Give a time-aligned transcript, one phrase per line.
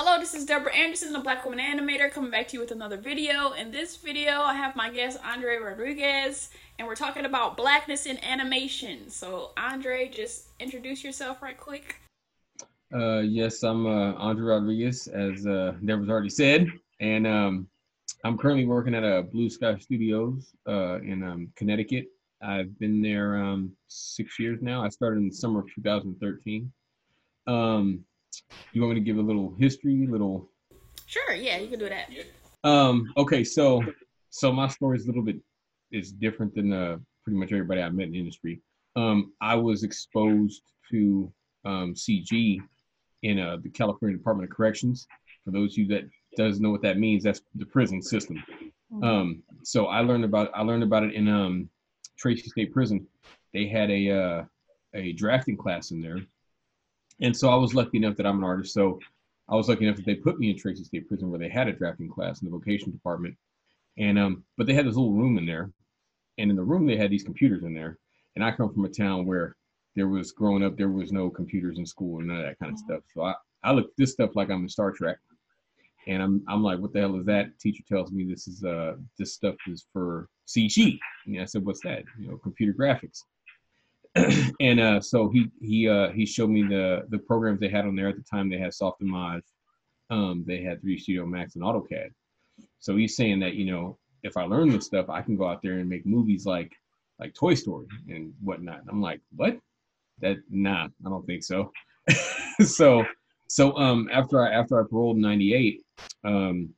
[0.00, 2.96] Hello, this is Deborah Anderson, the Black Woman Animator, coming back to you with another
[2.96, 3.50] video.
[3.54, 8.16] In this video, I have my guest Andre Rodriguez, and we're talking about blackness in
[8.22, 9.10] animation.
[9.10, 11.96] So, Andre, just introduce yourself right quick.
[12.94, 16.68] Uh, yes, I'm uh, Andre Rodriguez, as uh, Deborah's already said,
[17.00, 17.68] and um,
[18.22, 22.06] I'm currently working at a Blue Sky Studios uh, in um, Connecticut.
[22.40, 24.80] I've been there um, six years now.
[24.80, 26.70] I started in the summer of 2013.
[27.48, 28.04] Um,
[28.72, 30.50] you want me to give a little history, little?
[31.06, 31.34] Sure.
[31.34, 32.10] Yeah, you can do that.
[32.64, 33.12] Um.
[33.16, 33.44] Okay.
[33.44, 33.82] So,
[34.30, 35.36] so my story is a little bit
[35.90, 38.60] is different than uh, pretty much everybody I met in the industry.
[38.96, 41.32] Um, I was exposed to
[41.64, 42.58] um, CG
[43.22, 45.06] in uh, the California Department of Corrections.
[45.44, 48.42] For those of you that doesn't know what that means, that's the prison system.
[48.92, 49.04] Mm-hmm.
[49.04, 51.68] Um, so I learned about I learned about it in um,
[52.18, 53.06] Tracy State Prison.
[53.52, 54.44] They had a uh,
[54.94, 56.18] a drafting class in there,
[57.20, 58.74] and so I was lucky enough that I'm an artist.
[58.74, 58.98] So
[59.48, 61.68] I was lucky enough that they put me in Tracy State Prison where they had
[61.68, 63.36] a drafting class in the vocation department.
[63.96, 65.72] And um, but they had this little room in there,
[66.38, 67.98] and in the room they had these computers in there.
[68.36, 69.56] And I come from a town where
[69.96, 72.72] there was growing up, there was no computers in school and none of that kind
[72.72, 73.00] of stuff.
[73.12, 75.16] So I, I look this stuff like I'm in Star Trek.
[76.06, 77.58] And I'm I'm like, what the hell is that?
[77.58, 80.98] Teacher tells me this is uh this stuff is for CG.
[81.26, 82.04] And I said, what's that?
[82.18, 83.24] You know, computer graphics.
[84.60, 87.96] and uh, so he he uh, he showed me the the programs they had on
[87.96, 88.48] there at the time.
[88.48, 89.42] They had Softimage,
[90.10, 92.10] um, they had 3D Studio Max and AutoCAD.
[92.80, 95.62] So he's saying that you know if I learn this stuff, I can go out
[95.62, 96.72] there and make movies like
[97.18, 98.82] like Toy Story and whatnot.
[98.88, 99.58] I'm like, what?
[100.20, 101.72] That nah, I don't think so.
[102.62, 103.04] so
[103.48, 105.82] so um after I after I paroled in '98,
[106.24, 106.70] um,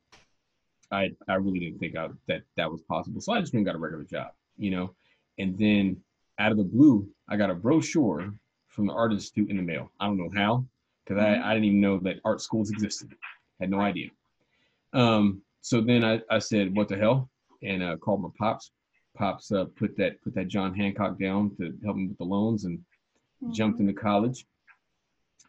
[0.91, 3.21] I I really didn't think I, that that was possible.
[3.21, 4.95] So I just went and got a regular job, you know,
[5.37, 5.97] and then
[6.39, 8.33] out of the blue, I got a brochure
[8.67, 9.91] from the Art Institute in the mail.
[9.99, 10.65] I don't know how,
[11.05, 13.13] because I, I didn't even know that art schools existed.
[13.59, 14.09] Had no idea.
[14.93, 17.29] Um, so then I, I said, what the hell?
[17.63, 18.71] And uh, called my pops.
[19.15, 22.63] Pops uh, put that put that John Hancock down to help me with the loans
[22.63, 22.79] and
[23.51, 24.45] jumped into college.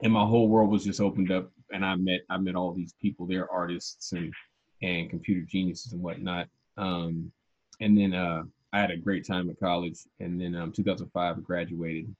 [0.03, 2.95] And my whole world was just opened up and I met I met all these
[3.01, 4.33] people, they're artists and
[4.83, 6.49] and computer geniuses and whatnot.
[6.77, 7.31] Um,
[7.81, 11.41] and then uh, I had a great time at college, and then um, 2005 I
[11.41, 12.15] graduated.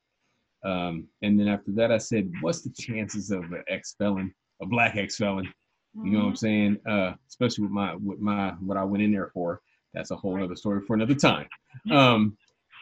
[0.65, 4.67] Um, and then after that, I said, "What's the chances of an ex felon, a
[4.67, 5.53] black ex felon?
[5.95, 6.79] You know what I'm saying?
[6.89, 9.61] Uh, especially with my with my what I went in there for.
[9.93, 11.47] That's a whole other story for another time.
[11.91, 12.37] Um,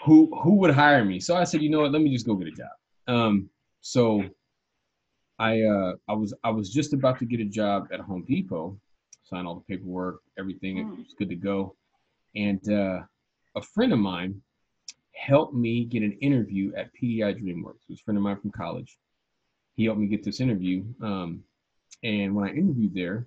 [0.05, 1.21] who who would hire me?
[1.21, 1.93] So I said, you know what?
[1.93, 2.71] Let me just go get a job.
[3.09, 4.25] Um, so
[5.39, 8.79] I uh, I was I was just about to get a job at Home Depot,
[9.25, 11.75] sign all the paperwork, everything it was good to go,
[12.37, 13.01] and uh,
[13.57, 14.41] a friend of mine
[15.15, 17.83] helped me get an interview at PDI DreamWorks.
[17.83, 18.99] It was a friend of mine from college.
[19.75, 20.85] He helped me get this interview.
[21.03, 21.45] Um,
[22.03, 23.27] and when I interviewed there,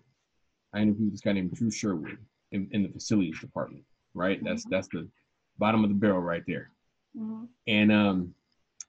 [0.73, 2.17] I interviewed this guy named Drew Sherwood
[2.51, 3.83] in, in the facilities department.
[4.15, 5.09] Right, that's that's the
[5.57, 6.69] bottom of the barrel right there.
[7.17, 7.47] Mhm.
[7.67, 8.35] And um,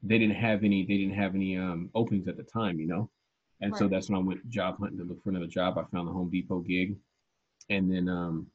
[0.02, 3.10] they didn't have any they didn't have any um, openings at the time, you know.
[3.60, 5.78] And so that's when I went job hunting to look for another job.
[5.78, 6.96] I found the Home Depot gig,
[7.70, 8.46] and then um,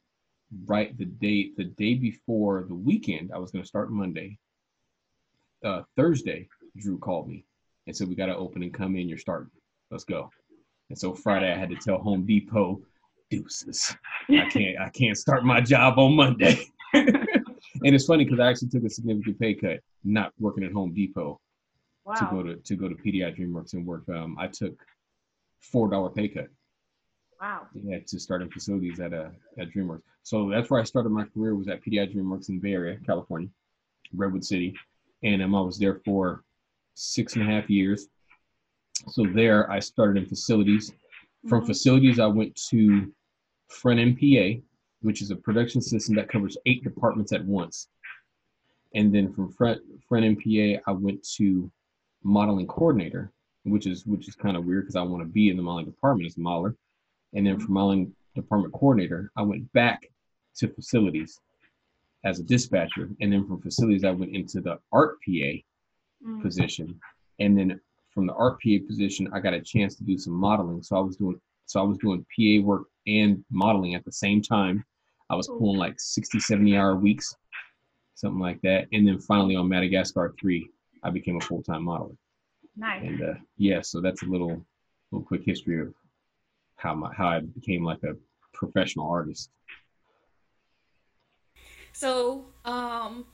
[0.66, 4.38] right the day the day before the weekend, I was going to start Monday.
[5.64, 7.46] Uh, Thursday, Drew called me
[7.88, 9.10] and said, "We got to open and come in.
[9.10, 9.52] You're starting.
[9.92, 10.30] Let's go."
[10.90, 12.82] And so Friday, I had to tell Home Depot,
[13.30, 13.96] "Deuces,
[14.30, 16.60] I can't I can't start my job on Monday."
[16.94, 20.94] and it's funny because I actually took a significant pay cut not working at Home
[20.94, 21.40] Depot
[22.16, 24.08] to go to to go to PDI DreamWorks and work.
[24.10, 24.74] Um, I took
[25.62, 26.48] four dollar pay cut
[27.40, 27.68] Wow.
[27.74, 30.02] yeah, to starting facilities at uh, at DreamWorks.
[30.24, 32.98] So that's where I started my career was at PDI DreamWorks in the Bay Area,
[33.06, 33.48] California,
[34.14, 34.76] Redwood City,
[35.24, 36.44] and um, I was there for
[36.96, 38.08] six and a half years.
[39.08, 40.92] So there, I started in facilities.
[41.48, 41.68] From Mhm.
[41.68, 43.14] facilities, I went to
[43.70, 44.62] Front MPA,
[45.02, 47.88] which is a production system that covers eight departments at once.
[48.96, 51.72] And then from Front Front MPA, I went to
[52.24, 53.32] modeling coordinator,
[53.64, 55.86] which is which is kind of weird because I want to be in the modeling
[55.86, 56.76] department as a modeler.
[57.34, 60.10] And then from modeling department coordinator, I went back
[60.58, 61.40] to facilities
[62.26, 63.10] as a dispatcher.
[63.22, 65.64] And then from facilities, I went into the art PA
[66.26, 66.42] Mhm.
[66.42, 67.00] position.
[67.40, 70.82] And then from the art PA position, I got a chance to do some modeling.
[70.84, 74.42] So I was doing so I was doing PA work and modeling at the same
[74.42, 74.84] time.
[75.30, 77.36] I was pulling like 60, 70 hour weeks,
[78.16, 78.88] something like that.
[78.92, 80.68] And then finally on Madagascar 3,
[81.04, 82.18] I became a full-time modeler.
[82.76, 83.04] Nice.
[83.04, 84.66] And uh, yeah, so that's a little
[85.12, 85.94] little quick history of
[86.80, 88.14] how my how I became like a
[88.54, 89.50] professional artist.
[91.94, 93.26] So, um,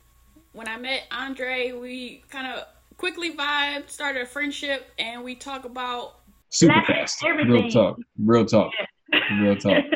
[0.53, 2.65] when I met Andre, we kind of
[2.97, 7.23] quickly vibed, started a friendship, and we talk about super Black fast.
[7.23, 7.97] Real talk.
[8.17, 8.71] Real talk.
[9.39, 9.83] Real talk.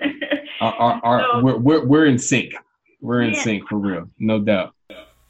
[0.61, 2.51] Our, our, our, So- we're, we're, we're in sync.
[2.99, 3.43] We're in Yeah.
[3.43, 4.09] sync for real.
[4.19, 4.73] No doubt.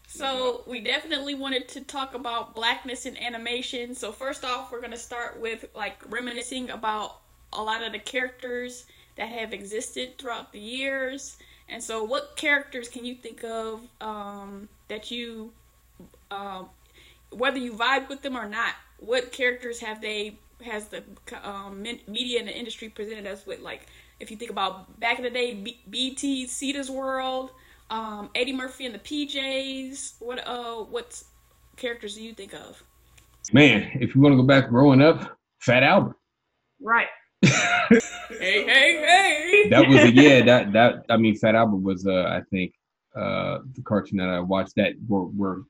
[0.08, 3.94] So we definitely wanted to talk about blackness in animation.
[3.94, 7.22] So first off, we're gonna start with like reminiscing about
[7.54, 8.86] a lot of the characters
[9.16, 11.38] that have existed throughout the years.
[11.68, 15.52] And so, what characters can you think of um, that you,
[16.32, 16.70] um,
[17.32, 21.04] whether you vibe with them or not, what characters have they has the
[21.44, 23.60] um, media and the industry presented us with?
[23.60, 23.86] Like,
[24.20, 27.52] if you think about back in the day, B- BT, Cita's World,
[27.90, 30.14] um, Eddie Murphy and the PJs.
[30.20, 31.22] What uh, what
[31.76, 32.84] characters do you think of?
[33.52, 36.16] Man, if you want to go back growing up, Fat Albert.
[36.82, 37.08] right.
[38.30, 39.70] Hey, hey, hey!
[39.70, 42.74] that was a, yeah that that i mean fat albert was uh i think
[43.16, 45.64] uh the cartoon that i watched that were, were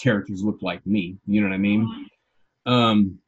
[0.00, 2.08] characters looked like me you know what i mean
[2.64, 3.18] um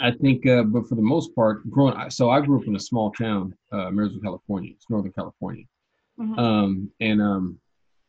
[0.00, 2.80] i think uh but for the most part growing so i grew up in a
[2.80, 5.64] small town uh Marysville, california it's northern california
[6.20, 6.38] Mhm.
[6.38, 7.58] um and um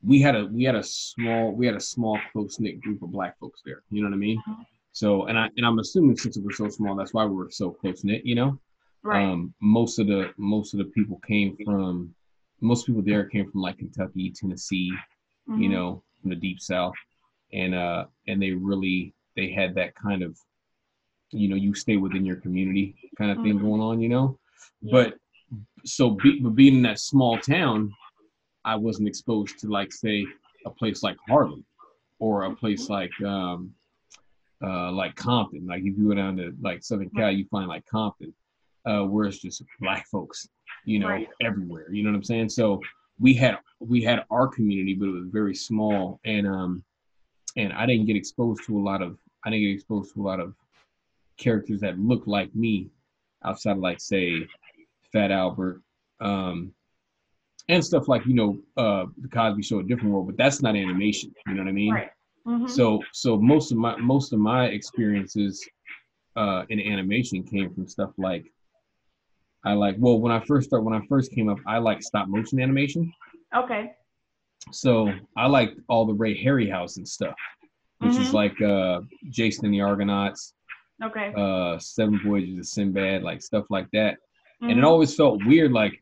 [0.03, 3.11] we had a we had a small we had a small close knit group of
[3.11, 4.65] black folks there you know what i mean Mhm.
[4.91, 7.49] so and i and i'm assuming since it was so small that's why we were
[7.49, 8.59] so close knit you know
[9.03, 9.23] right.
[9.23, 12.13] um, most of the most of the people came from
[12.61, 14.93] most people there came from like Kentucky, Tennessee,
[15.47, 15.71] you Mhm.
[15.71, 16.93] know, from the deep south,
[17.51, 20.37] and uh, and they really they had that kind of,
[21.31, 23.61] you know, you stay within your community kind of thing Mhm.
[23.61, 24.39] going on, you know,
[24.81, 24.91] Yeah.
[24.91, 25.19] but
[25.83, 27.93] so be, but being in that small town,
[28.63, 30.25] I wasn't exposed to like say
[30.65, 31.65] a place like Harlem
[32.19, 33.73] or a place like um,
[34.63, 35.67] uh, like Compton.
[35.67, 38.33] Like if you go down to like Southern Cal, you find like Compton,
[38.85, 40.47] uh, where it's just black folks,
[40.85, 41.27] you know, Right.
[41.41, 41.91] everywhere.
[41.91, 42.49] You know what I'm saying?
[42.49, 42.81] So
[43.19, 46.83] we had we had our community, but it was very small, and um,
[47.55, 50.25] and I didn't get exposed to a lot of I didn't get exposed to a
[50.25, 50.53] lot of
[51.37, 52.89] characters that looked like me,
[53.45, 54.47] outside of like say
[55.11, 55.81] Fat Albert,
[56.21, 56.73] um,
[57.69, 60.75] and stuff like you know uh, the Cosby Show, a different world, but that's not
[60.75, 61.33] animation.
[61.47, 61.93] You know what I mean?
[61.93, 62.09] Right.
[62.45, 62.69] Mhm.
[62.69, 65.65] So so most of my most of my experiences
[66.35, 68.45] uh, in animation came from stuff like
[69.65, 72.27] I like well when I first start when I first came up I like stop
[72.27, 73.11] motion animation.
[73.55, 73.93] Okay.
[74.71, 77.35] So I liked all the Ray Harryhausen stuff,
[77.99, 78.33] which is Mhm.
[78.33, 80.53] like uh, Jason and the Argonauts,
[81.03, 81.33] Okay.
[81.35, 84.17] uh, Seven Voyages of Sinbad, like stuff like that.
[84.61, 84.85] And it Mhm.
[84.85, 86.01] always felt weird, like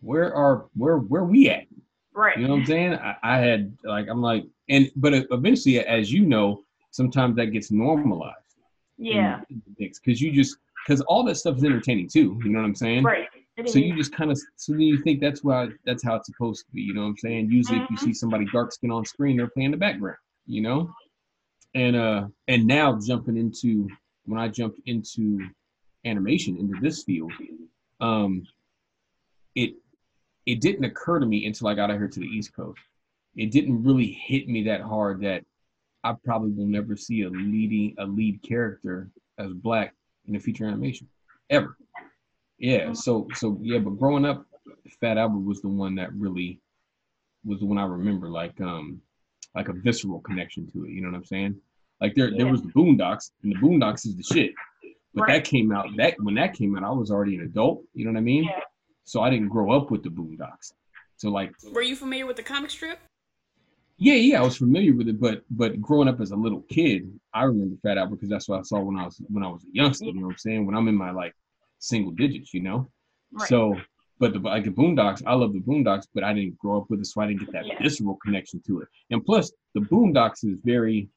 [0.00, 1.66] where are where where we at?
[2.14, 2.36] right.
[2.36, 2.94] You know what I'm saying?
[2.94, 7.70] I, I had like I'm like and but eventually, as you know, sometimes that gets
[7.70, 8.36] normalized.
[8.98, 9.40] yeah.
[9.78, 10.56] Because you just
[10.86, 12.40] because all that stuff is entertaining too.
[12.44, 13.04] You know what I'm saying?
[13.04, 13.26] Right.
[13.66, 16.64] So you just kind of so then you think that's why that's how it's supposed
[16.66, 16.82] to be.
[16.82, 17.50] You know what I'm saying?
[17.50, 18.00] Usually, if you Mhm.
[18.00, 20.16] see somebody dark skin on screen, they're playing the background.
[20.46, 20.90] You know,
[21.74, 23.88] and uh and now jumping into
[24.24, 25.48] when I jumped into
[26.04, 27.32] animation into this field,
[28.00, 28.46] um,
[29.54, 29.74] it
[30.46, 32.80] it didn't occur to me until I got out here to the East Coast.
[33.36, 35.44] It didn't really hit me that hard that
[36.02, 39.94] I probably will never see a leading a lead character as black
[40.28, 41.08] in a feature animation
[41.50, 41.76] ever.
[42.58, 44.46] Yeah, so so yeah, but growing up,
[45.00, 46.60] Fat Albert was the one that really
[47.44, 49.00] was the one I remember like um
[49.54, 50.90] like a visceral connection to it.
[50.90, 51.56] You know what I'm saying?
[52.00, 54.52] Like there there was the Boondocks, and the Boondocks is the shit.
[55.14, 55.32] But Right.
[55.34, 57.84] that came out that when that came out, I was already an adult.
[57.94, 58.44] You know what I mean?
[58.44, 58.60] Yeah.
[59.04, 60.72] So I didn't grow up with the Boondocks.
[61.16, 62.98] So like Were you familiar with the comic strip?
[63.98, 67.12] Yeah, yeah, I was familiar with it, but but growing up as a little kid,
[67.32, 69.62] I remember Fat Albert because that's what I saw when I was when I was
[69.64, 70.06] a youngster.
[70.06, 70.66] You know what I'm saying?
[70.66, 71.34] When I'm in my like
[71.78, 72.88] single digits, you know.
[73.32, 73.48] Right.
[73.48, 73.76] So,
[74.18, 77.00] but the like the Boondocks, I love the Boondocks, but I didn't grow up with
[77.00, 77.80] it, so I didn't get that Yeah.
[77.82, 78.88] visceral connection to it.
[79.10, 81.08] And plus, the Boondocks is very,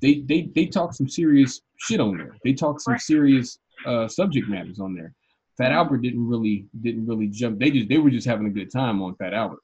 [0.00, 2.36] they they they talk some serious shit on there.
[2.44, 3.00] They talk some Right.
[3.00, 5.14] serious uh, subject matters on there.
[5.58, 5.74] Fat Mhm.
[5.74, 7.58] Albert didn't really didn't really jump.
[7.58, 9.60] They just they were just having a good time on Fat Albert.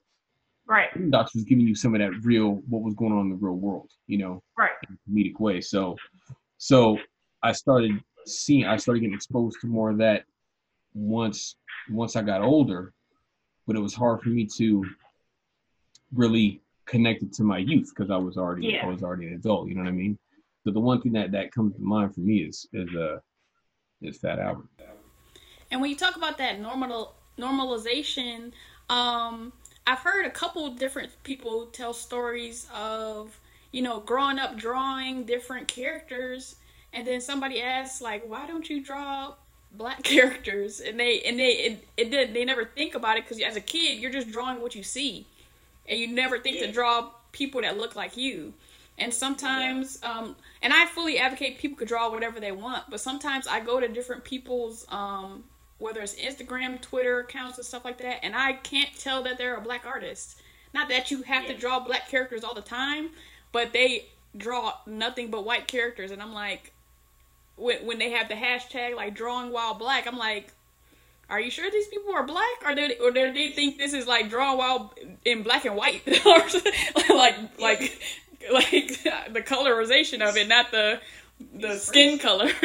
[0.68, 0.92] Right.
[0.94, 3.54] Boondocks was giving you some of that real what was going on in the real
[3.56, 4.70] world, you know, Right.
[4.88, 5.60] in a comedic way.
[5.60, 5.96] So,
[6.58, 6.98] so
[7.42, 7.92] I started
[8.26, 10.24] seeing, I started getting exposed to more of that
[10.94, 11.56] once
[11.90, 12.92] once I got older,
[13.66, 14.84] but it was hard for me to
[16.14, 18.86] really connect it to my youth because I was already Yeah.
[18.86, 19.68] I was already an adult.
[19.68, 20.18] You know what I mean?
[20.64, 23.18] So the one thing that that comes to mind for me is is uh
[24.00, 24.68] is Fat Albert.
[25.70, 28.52] And when you talk about that normal normalization,
[28.88, 29.52] um,
[29.88, 33.40] I've heard a couple different people tell stories of
[33.72, 36.56] you know growing up drawing different characters,
[36.92, 39.32] and then somebody asks like, "Why don't you draw
[39.72, 43.40] black characters?" And they and they it, it did they never think about it because
[43.40, 45.26] as a kid you're just drawing what you see,
[45.88, 48.52] and you never think to draw people that look like you.
[48.98, 53.46] And sometimes, um, and I fully advocate people could draw whatever they want, but sometimes
[53.46, 55.44] I go to different people's, um,
[55.78, 59.56] whether it's Instagram, Twitter accounts, and stuff like that, and I can't tell that they're
[59.56, 60.40] a black artist.
[60.74, 63.10] Not that you have to draw black characters all the time,
[63.52, 64.06] but they
[64.36, 66.72] draw nothing but white characters, and I'm like,
[67.56, 70.52] when when they have the hashtag like drawing while black, I'm like,
[71.30, 73.92] are you sure these people are black, or do they, or do they think this
[73.92, 74.94] is like drawing while
[75.24, 76.02] in black and white,
[77.08, 78.00] like like
[78.52, 81.00] like the colorization of it, not the
[81.60, 82.50] the skin color.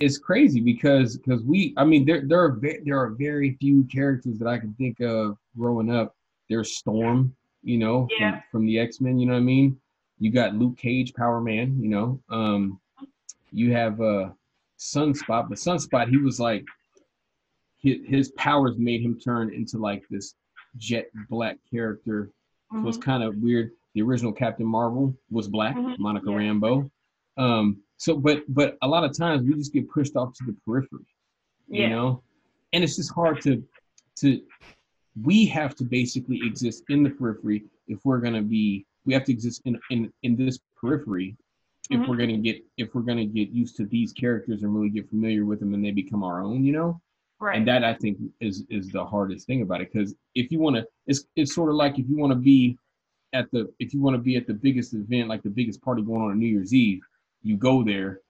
[0.00, 3.84] it's crazy because because we I mean there there are ve- there are very few
[3.84, 6.14] characters that I can think of growing up.
[6.48, 8.40] There's Storm, you know, Yeah.
[8.50, 9.18] from, from the X Men.
[9.18, 9.78] You know what I mean?
[10.18, 11.78] You got Luke Cage, Power Man.
[11.80, 12.80] You know, um,
[13.52, 14.30] you have uh,
[14.78, 16.64] Sunspot, but Sunspot he was like
[17.78, 20.34] his, his powers made him turn into like this
[20.78, 22.30] jet black character.
[22.72, 22.88] So Mm-hmm.
[22.88, 23.70] it's kind of weird.
[23.94, 25.98] The original Captain Marvel was black, Mhm.
[26.00, 26.36] Monica Yeah.
[26.36, 26.90] Rambeau.
[27.36, 30.54] Um, so, but but a lot of times we just get pushed off to the
[30.64, 31.06] periphery,
[31.68, 31.88] you Yeah.
[31.90, 32.22] know,
[32.72, 33.62] and it's just hard to
[34.20, 34.42] to.
[35.22, 38.84] We have to basically exist in the periphery if we're gonna be.
[39.06, 41.36] We have to exist in in in this periphery
[41.90, 42.08] if Mhm.
[42.08, 45.46] we're gonna get if we're gonna get used to these characters and really get familiar
[45.46, 47.00] with them and they become our own, you know
[47.40, 47.56] Right.
[47.56, 50.76] and that I think is is the hardest thing about it because if you want
[50.76, 52.76] to, it's it's sort of like if you want to be
[53.32, 56.02] at the if you want to be at the biggest event, like the biggest party
[56.02, 57.02] going on on New Year's Eve,
[57.46, 58.20] you go there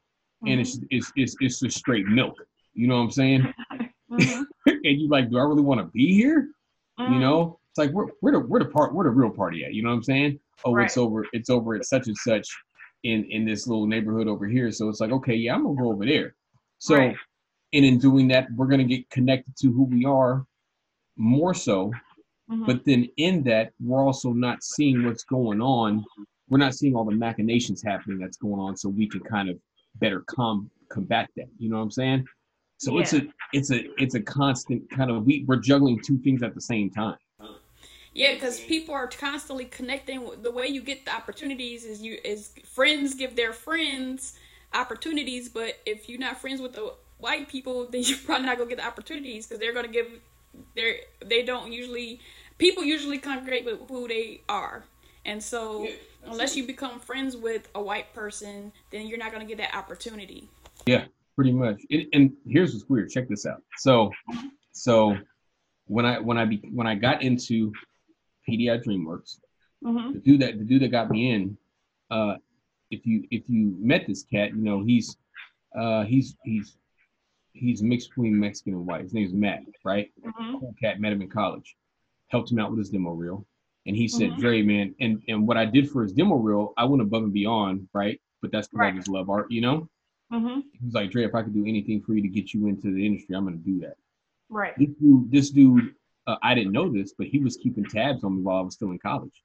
[0.47, 2.37] and it's it's it's it's just straight milk.
[2.75, 3.55] You know what I'm saying?
[4.09, 4.45] Mhm.
[4.67, 6.49] and you like, do I really want to be here?
[6.99, 7.21] You Mhm.
[7.21, 9.75] know, it's like we're, we're the where the part where the real party at?
[9.75, 10.39] You know what I'm saying?
[10.65, 11.27] Oh, it's over.
[11.33, 12.47] It's over at such and such
[13.03, 14.71] in in this little neighborhood over here.
[14.71, 16.37] So it's like, okay, yeah, I'm gonna go over there.
[16.79, 17.17] So, Right.
[17.73, 20.47] and in doing that, we're gonna get connected to who we are
[21.17, 21.91] more so.
[22.49, 22.65] Mhm.
[22.67, 26.05] But then in that, we're also not seeing what's going on.
[26.49, 29.59] We're not seeing all the machinations happening that's going on, so we can kind of
[29.97, 31.47] better com- combat that.
[31.59, 32.25] You know what I'm saying?
[32.79, 33.23] So it's a
[33.53, 36.91] it's a it's a constant kind of we we're juggling two things at the same
[36.91, 37.17] time.
[38.13, 40.27] Yeah, because people are constantly connecting.
[40.43, 44.39] The way you get the opportunities is you is friends give their friends
[44.75, 48.71] opportunities, but if you're not friends with the white people, then you're probably not gonna
[48.71, 50.09] get the opportunities because they're gonna give
[50.75, 52.21] they they don't usually
[52.59, 54.85] people usually congregate with who they are,
[55.27, 55.87] and so
[56.25, 60.49] unless you become friends with a white person, then you're not gonna get that opportunity.
[60.87, 61.05] Yeah,
[61.35, 61.81] pretty much.
[61.91, 63.11] It, and here's what's weird.
[63.11, 63.63] Check this out.
[63.79, 64.11] So,
[64.73, 65.17] so
[65.87, 67.73] when I when I be, when I got into
[68.49, 69.39] PDI DreamWorks,
[69.85, 70.15] Mhm.
[70.15, 71.57] the dude that the dude that got me in,
[72.11, 72.37] uh,
[72.91, 75.17] if you if you met this cat, you know he's
[75.77, 76.77] uh he's he's
[77.53, 79.03] he's mixed between Mexican and white.
[79.03, 80.11] His name's Matt, right?
[80.25, 80.61] Mhm.
[80.61, 81.01] Cool cat.
[81.01, 81.77] Met him in college.
[82.29, 83.47] Helped him out with his demo reel,
[83.87, 84.39] and he said, Mhm.
[84.39, 87.33] "Dre, man," and and what I did for his demo reel, I went above and
[87.33, 88.21] beyond, right?
[88.43, 88.95] But that's because Right.
[88.95, 89.89] I just love art, you know.
[90.33, 90.65] Mhm.
[90.73, 92.91] He was like, Dre, if I could do anything for you to get you into
[92.93, 93.97] the industry, I'm gonna do that.
[94.49, 94.75] Right.
[94.77, 95.95] This dude, this dude,
[96.27, 98.75] uh, I didn't know this, but he was keeping tabs on me while I was
[98.75, 99.43] still in college,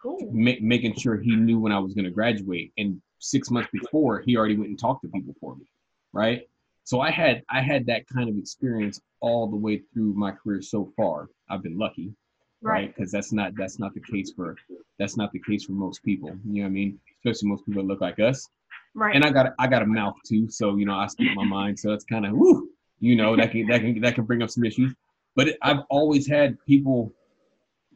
[0.00, 0.30] Cool.
[0.32, 2.72] ma- making sure he knew when I was gonna graduate.
[2.76, 5.64] And six months before, he already went and talked to people for me,
[6.12, 6.46] right?
[6.84, 10.60] So I had I had that kind of experience all the way through my career
[10.60, 11.28] so far.
[11.48, 12.14] I've been lucky,
[12.62, 12.72] right?
[12.72, 12.94] Right.
[12.94, 14.56] Because that's not that's not the case for
[14.98, 16.30] that's not the case for most people.
[16.44, 16.98] You know what I mean?
[17.24, 18.48] Especially most people that look like us
[18.94, 19.14] Right.
[19.14, 21.78] and I got I got a mouth too, so you know I speak my mind.
[21.78, 22.68] So it's kind of woo,
[23.00, 24.94] you know that can that can that can bring up some issues.
[25.34, 27.12] But it, I've always had people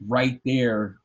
[0.07, 0.97] right there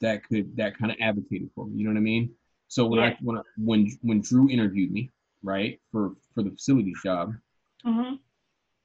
[0.00, 1.78] that could that kind of advocated for me.
[1.78, 2.30] You know what I mean?
[2.68, 3.16] So when I Yeah.
[3.22, 5.10] when I, when when Drew interviewed me,
[5.42, 7.34] right for for the facilities job,
[7.84, 8.20] Mhm.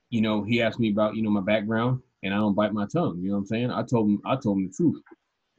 [0.10, 2.88] you know he asked me about you know my background, and I don't bite my
[2.88, 3.20] tongue.
[3.22, 3.72] You know what I'm saying?
[3.72, 5.02] I told him I told him the truth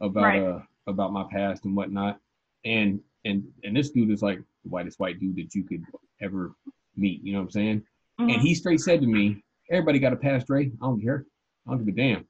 [0.00, 0.42] about Right.
[0.42, 2.20] uh about my past and whatnot,
[2.64, 5.84] and and and this dude is like the whitest white dude that you could
[6.20, 6.54] ever
[6.96, 7.22] meet.
[7.22, 7.82] You know what I'm saying?
[8.20, 8.32] Mhm.
[8.34, 10.66] And he straight said to me, "Everybody got a past, Dre.
[10.66, 11.24] I don't care.
[11.66, 12.26] I don't give a damn."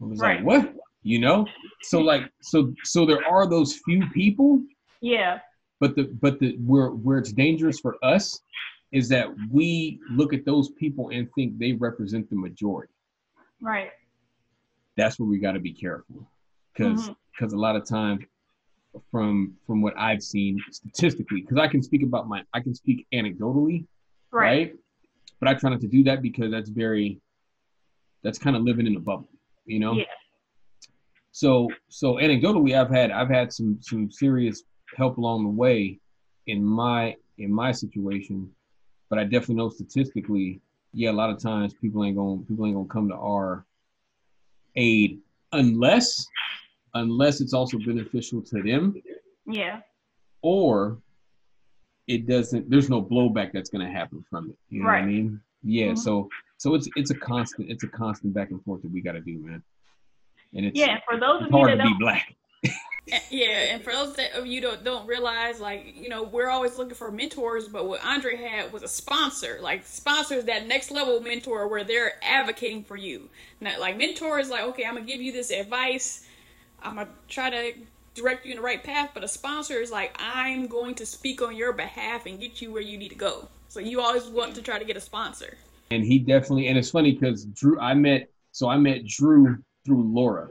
[0.00, 0.36] I was Right.
[0.44, 1.46] like, "What?" You know?
[1.82, 4.62] So like, so so there are those few people,
[5.00, 5.40] Yeah.
[5.80, 8.40] but the but the where where it's dangerous for us
[8.92, 12.92] is that we look at those people and think they represent the majority.
[13.60, 13.90] Right.
[14.96, 16.28] That's where we got to be careful,
[16.72, 17.58] because because mm-hmm.
[17.58, 18.24] a lot of times
[19.10, 23.06] from from what I've seen statistically, because I can speak about my I can speak
[23.12, 23.86] anecdotally,
[24.30, 24.42] Right.
[24.42, 24.74] right?
[25.38, 27.20] But I try not to do that because that's very
[28.22, 29.28] that's kind of living in a bubble,
[29.66, 29.94] you know.
[29.94, 30.04] Yeah.
[31.32, 34.62] So so anecdotally, I've had I've had some some serious
[34.96, 36.00] help along the way
[36.46, 38.50] in my in my situation,
[39.10, 40.60] but I definitely know statistically,
[40.92, 43.64] yeah, a lot of times people ain't gonna people ain't gonna come to our
[44.76, 45.18] aid
[45.52, 46.26] unless
[46.94, 48.94] unless it's also beneficial to them
[49.46, 49.80] Yeah.
[50.42, 50.98] or
[52.06, 52.70] it doesn't.
[52.70, 54.56] There's no blowback that's going to happen from it.
[54.70, 55.00] You know Right.
[55.00, 55.40] what I mean?
[55.64, 55.88] Yeah.
[55.88, 55.98] Mhm.
[55.98, 59.12] So so it's it's a constant it's a constant back and forth that we got
[59.12, 59.62] to do, man.
[60.54, 62.34] And it's, Yeah, for those of you that don't, black.
[63.30, 66.94] Yeah, and for those of you don't don't realize, like you know, we're always looking
[66.94, 69.58] for mentors, but what Andre had was a sponsor.
[69.62, 73.28] Like sponsors that next level mentor where they're advocating for you.
[73.60, 76.26] Not like mentors, like okay, I'm gonna give you this advice,
[76.82, 77.72] I'm gonna try to
[78.14, 79.10] direct you in the right path.
[79.14, 82.72] But a sponsor is like I'm going to speak on your behalf and get you
[82.72, 83.48] where you need to go.
[83.68, 85.56] So you always want to try to get a sponsor.
[85.90, 90.12] and he definitely and it's funny because Drew I met so I met Drew through
[90.12, 90.50] Laura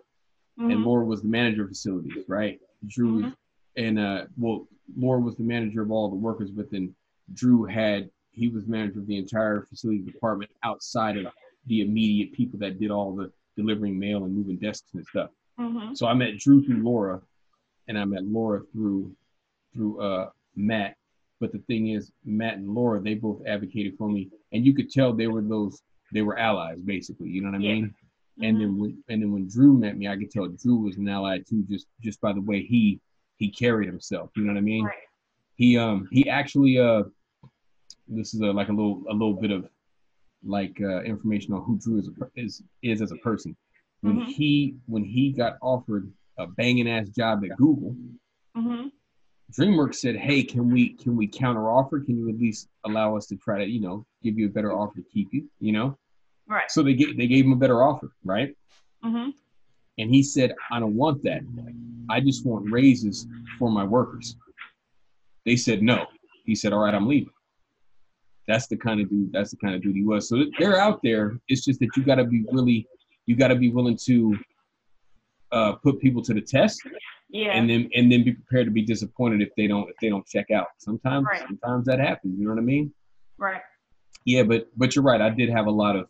[0.58, 0.84] and Mhm.
[0.86, 2.60] Laura was the manager of facilities, right?
[2.88, 3.36] Drew Mhm.
[3.78, 6.94] and uh well Laura was the manager of all the workers, but then
[7.34, 11.28] Drew had he was manager of the entire facilities department outside of
[11.68, 15.32] the immediate people that did all the delivering mail and moving desks and stuff.
[15.58, 15.98] Mhm.
[15.98, 17.22] So I met Drew through Laura
[17.88, 19.16] and I met Laura through
[19.74, 20.98] through uh Matt.
[21.42, 24.90] But the thing is, Matt and Laura, they both advocated for me, and you could
[24.90, 25.82] tell they were those
[26.14, 27.30] they were allies, basically.
[27.30, 27.74] You know what I Yeah.
[27.74, 27.94] mean?
[28.42, 31.08] And then when and then when Drew met me, I could tell Drew was an
[31.08, 33.00] ally too, just just by the way he
[33.38, 34.30] he carried himself.
[34.36, 34.86] You know what I mean?
[34.86, 34.96] Right.
[35.56, 37.04] He um he actually uh
[38.08, 39.70] this is a, like a little a little bit of
[40.44, 43.56] like uh, information on who Drew is a, is is as a person.
[44.02, 44.28] When Mhm.
[44.28, 47.96] he when he got offered a banging ass job at Google,
[48.56, 48.92] Mhm.
[49.52, 52.02] DreamWorks said, "Hey, can we can we counter offer?
[52.02, 54.74] Can you at least allow us to try to you know give you a better
[54.74, 55.50] offer to keep you?
[55.60, 55.98] You know."
[56.48, 56.70] Right.
[56.70, 58.56] So they gave they gave him a better offer, right?
[59.04, 59.34] Mhm.
[59.98, 61.42] And he said, "I don't want that.
[62.10, 64.36] I just want raises for my workers."
[65.46, 66.06] They said no.
[66.46, 67.30] He said, "All right, I'm leaving."
[68.48, 69.32] That's the kind of dude.
[69.32, 70.30] That's the kind of dude he was.
[70.30, 71.40] So they're out there.
[71.48, 72.88] It's just that you got to be really,
[73.26, 74.38] you got to be willing to
[75.52, 76.82] uh, put people to the test
[77.30, 77.52] Yeah.
[77.58, 80.28] and then and then be prepared to be disappointed if they don't if they don't
[80.28, 80.68] check out.
[80.78, 81.40] Sometimes Right.
[81.48, 82.38] sometimes that happens.
[82.38, 82.94] You know what I mean?
[83.38, 83.62] right.
[84.26, 85.22] Yeah, but but you're right.
[85.22, 86.08] I did have a lot of.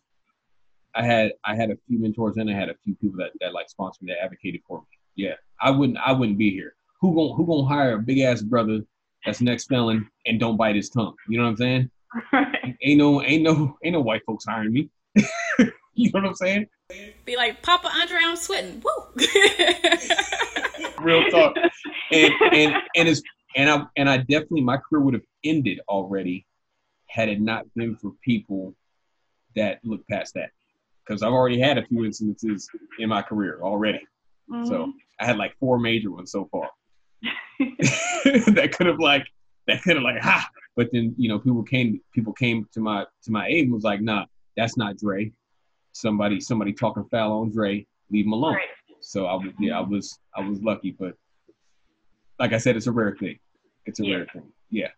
[0.95, 3.53] I had I had a few mentors and I had a few people that, that
[3.53, 4.87] like sponsored me that advocated for me.
[5.15, 6.75] Yeah, I wouldn't I wouldn't be here.
[7.01, 8.81] Who gon' who gonna hire a big ass brother
[9.25, 11.15] that's next felon and don't bite his tongue?
[11.27, 11.91] You know what I'm saying?
[12.31, 12.77] Right.
[12.81, 14.89] Ain't no ain't no ain't no white folks hiring me.
[15.93, 16.67] you know what I'm saying?
[17.25, 18.81] Be like, Papa Andre, I'm sweating.
[18.83, 19.25] Woo!
[21.01, 21.55] Real talk.
[22.11, 23.21] and and and it's
[23.55, 26.45] and I and I definitely my career would have ended already
[27.07, 28.75] had it not been for people
[29.55, 30.51] that look past that.
[31.05, 32.67] Because I've already had a few instances
[32.99, 34.01] in my career already.
[34.65, 34.91] So mm-hmm.
[35.19, 36.69] I had like four major ones so far.
[37.59, 39.27] that could have like
[39.67, 40.47] that could have like ha.
[40.75, 43.83] But then you know people came people came to my to my aid and was
[43.83, 45.31] like, nah, that's not Dre.
[45.93, 48.55] Somebody somebody talking foul on Dre, leave him alone.
[48.55, 48.67] right.
[49.01, 51.15] So I was yeah, I was I was lucky, but
[52.39, 53.39] like I said, it's a rare thing.
[53.85, 54.15] It's a Yeah.
[54.17, 54.51] rare thing.
[54.69, 54.89] Yeah.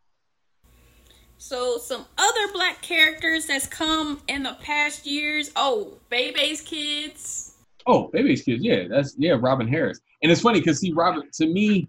[1.38, 5.52] So some other black characters that's come in the past years.
[5.56, 7.54] Oh, Bebe's kids.
[7.90, 10.02] Oh, Baby's Kids, yeah, that's yeah, Robin Harris.
[10.22, 11.88] And it's funny because see, Robin to me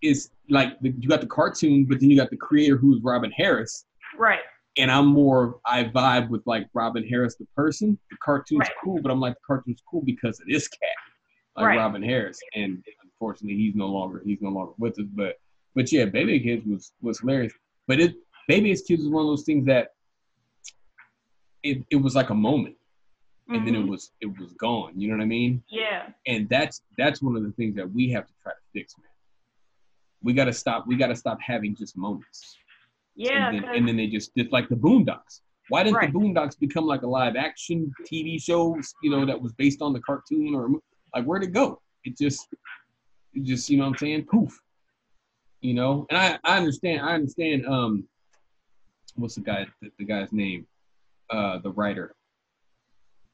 [0.00, 3.32] is like the, you got the cartoon, but then you got the creator who's Robin
[3.32, 3.84] Harris,
[4.16, 4.38] Right.
[4.76, 7.98] and I'm more I vibe with like Robin Harris the person.
[8.12, 8.70] The cartoon's Right.
[8.84, 10.80] cool, but I'm like the cartoon's cool because of this cat,
[11.56, 11.78] like Right.
[11.78, 12.38] Robin Harris.
[12.54, 15.06] And unfortunately, he's no longer he's no longer with us.
[15.14, 15.34] But
[15.74, 17.52] but yeah, Baby Kids was was hilarious.
[17.88, 18.14] But it
[18.48, 19.92] Baby Kids was one of those things that
[21.62, 22.76] it, it was like a moment,
[23.48, 23.88] and then it Mhm.
[23.88, 24.98] was it was gone.
[25.00, 25.62] You know what I mean?
[25.68, 26.10] Yeah.
[26.26, 29.06] and that's that's one of the things that we have to try to fix, man.
[30.22, 30.86] We got to stop.
[30.86, 32.56] We got to stop having just moments.
[33.16, 33.48] Yeah.
[33.50, 35.40] and then, and then they just did like the Boondocks.
[35.68, 36.12] Why didn't Right.
[36.12, 38.76] the Boondocks become like a live action TV show?
[39.02, 40.68] You know, that was based on the cartoon or
[41.14, 41.80] like where'd it go?
[42.04, 42.48] It just,
[43.32, 44.24] it just you know what I'm saying?
[44.26, 44.60] Poof.
[45.60, 47.00] You know, and I I understand.
[47.00, 47.64] I understand.
[47.66, 48.06] Um,
[49.16, 49.66] what's the guy?
[49.82, 50.66] The, the guy's name?
[51.30, 52.14] Uh, the writer.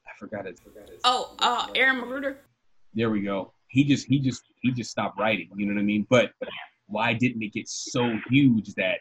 [0.07, 0.59] I forgot it.
[0.59, 0.99] Forgot it.
[1.03, 2.37] Oh, uh, Aaron McGruder.
[2.93, 3.53] there we go.
[3.67, 5.49] He just he just he just stopped writing.
[5.55, 6.05] You know what I mean?
[6.09, 6.31] But
[6.87, 8.99] why didn't it get so huge that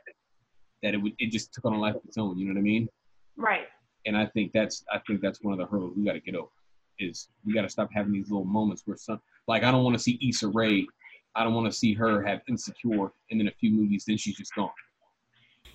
[0.82, 2.38] that it would it just took on a life of its own?
[2.38, 2.88] You know what I mean?
[3.36, 3.66] right.
[4.06, 6.34] And I think that's I think that's one of the hurdles we got to get
[6.34, 6.48] over.
[6.98, 9.96] Is we got to stop having these little moments where some like I don't want
[9.96, 10.86] to see Issa Rae.
[11.34, 14.36] I don't want to see her have insecure and then a few movies then she's
[14.36, 14.70] just gone.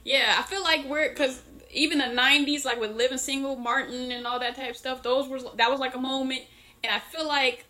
[0.05, 4.25] Yeah, I feel like we're because even the '90s, like with Living Single, Martin, and
[4.25, 5.03] all that type of stuff.
[5.03, 6.41] Those was that was like a moment,
[6.83, 7.65] and I feel like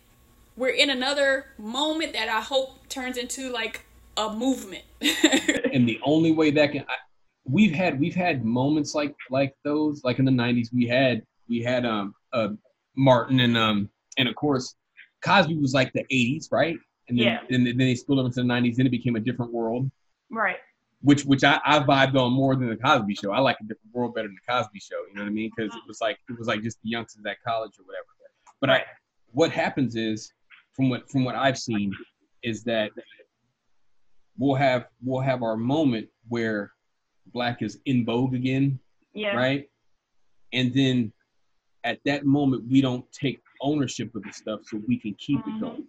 [0.56, 3.86] we're in another moment that I hope turns into like
[4.18, 4.84] a movement.
[5.72, 6.94] and the only way that can I,
[7.44, 11.62] we've had we've had moments like like those like in the 90s we had we
[11.62, 12.48] had um uh
[12.96, 14.74] martin and um and of course
[15.22, 16.76] cosby was like the 80s right
[17.08, 17.40] and then, Yeah.
[17.50, 19.90] and then they split up into the 90s then it became a different world
[20.30, 20.56] Right.
[21.06, 23.30] Which which I, I vibed on more than the Cosby Show.
[23.30, 24.96] I like a different world better than the Cosby Show.
[25.08, 25.52] You know what I mean?
[25.56, 28.06] Because it was like it was like just the youngsters at college or whatever.
[28.60, 28.84] But I,
[29.30, 30.32] what happens is
[30.72, 31.92] from what from what I've seen
[32.42, 32.90] is that
[34.36, 36.72] we'll have we'll have our moment where
[37.32, 38.80] black is in vogue again,
[39.14, 39.36] Yeah.
[39.36, 39.70] right?
[40.52, 41.12] And then
[41.84, 45.46] at that moment we don't take ownership of the stuff so we can keep it
[45.46, 45.60] mm-hmm.
[45.60, 45.86] going,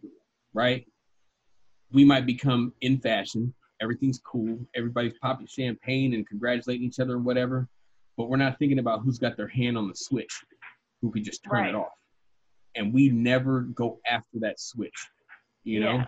[0.53, 0.85] right?
[1.91, 3.55] We might become in fashion.
[3.81, 4.59] Everything's cool.
[4.75, 7.67] Everybody's popping champagne and congratulating each other and whatever.
[8.17, 10.43] But we're not thinking about who's got their hand on the switch,
[11.01, 11.69] who could just turn Right.
[11.69, 11.91] it off.
[12.75, 15.07] And we never go after that switch.
[15.63, 15.93] You know?
[15.97, 16.05] Yeah.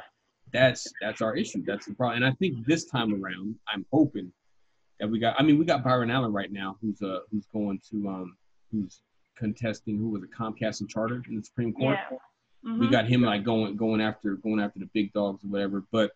[0.51, 1.63] That's that's our issue.
[1.63, 2.23] That's the problem.
[2.23, 4.31] And I think this time around, I'm hoping
[4.99, 7.79] that we got I mean, we got Byron Allen right now who's uh who's going
[7.91, 8.37] to um
[8.71, 9.01] who's
[9.37, 12.17] contesting who was a Comcast and Charter in the Supreme Court Yeah.
[12.79, 12.91] we Mhm.
[12.91, 16.11] got him like going going after going after the big dogs or whatever but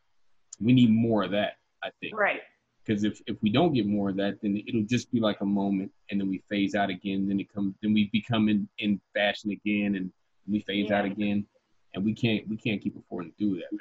[0.60, 2.18] we need more of that i think.
[2.18, 2.42] Right.
[2.86, 5.46] because if, if we don't get more of that then it'll just be like a
[5.46, 9.00] moment and then we phase out again then it comes then we become in, in
[9.14, 10.12] fashion again and
[10.48, 11.46] we phase out again
[11.94, 13.80] and we can't we can't keep affording to do that man.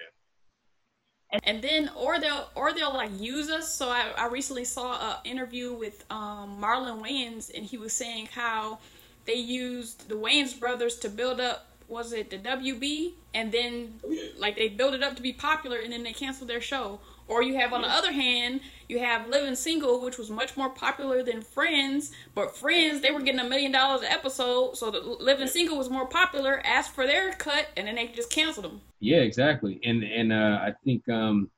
[1.44, 3.72] And then or they'll or they'll like use us.
[3.72, 8.28] So i, I recently saw an interview with um, marlon wayans and he was saying
[8.34, 8.78] how
[9.24, 13.94] they used the wayans brothers to build up was it the wb and then
[14.38, 17.00] like they built it up to be popular and then they canceled their show.
[17.28, 20.68] Or you have on the other hand you have living single which was much more
[20.68, 22.12] popular than friends.
[22.34, 25.88] But friends they were getting a million dollars an episode so the living single was
[25.88, 28.80] more popular asked for their cut and then they just canceled them.
[29.00, 29.80] Yeah exactly.
[29.84, 31.50] And and uh i think um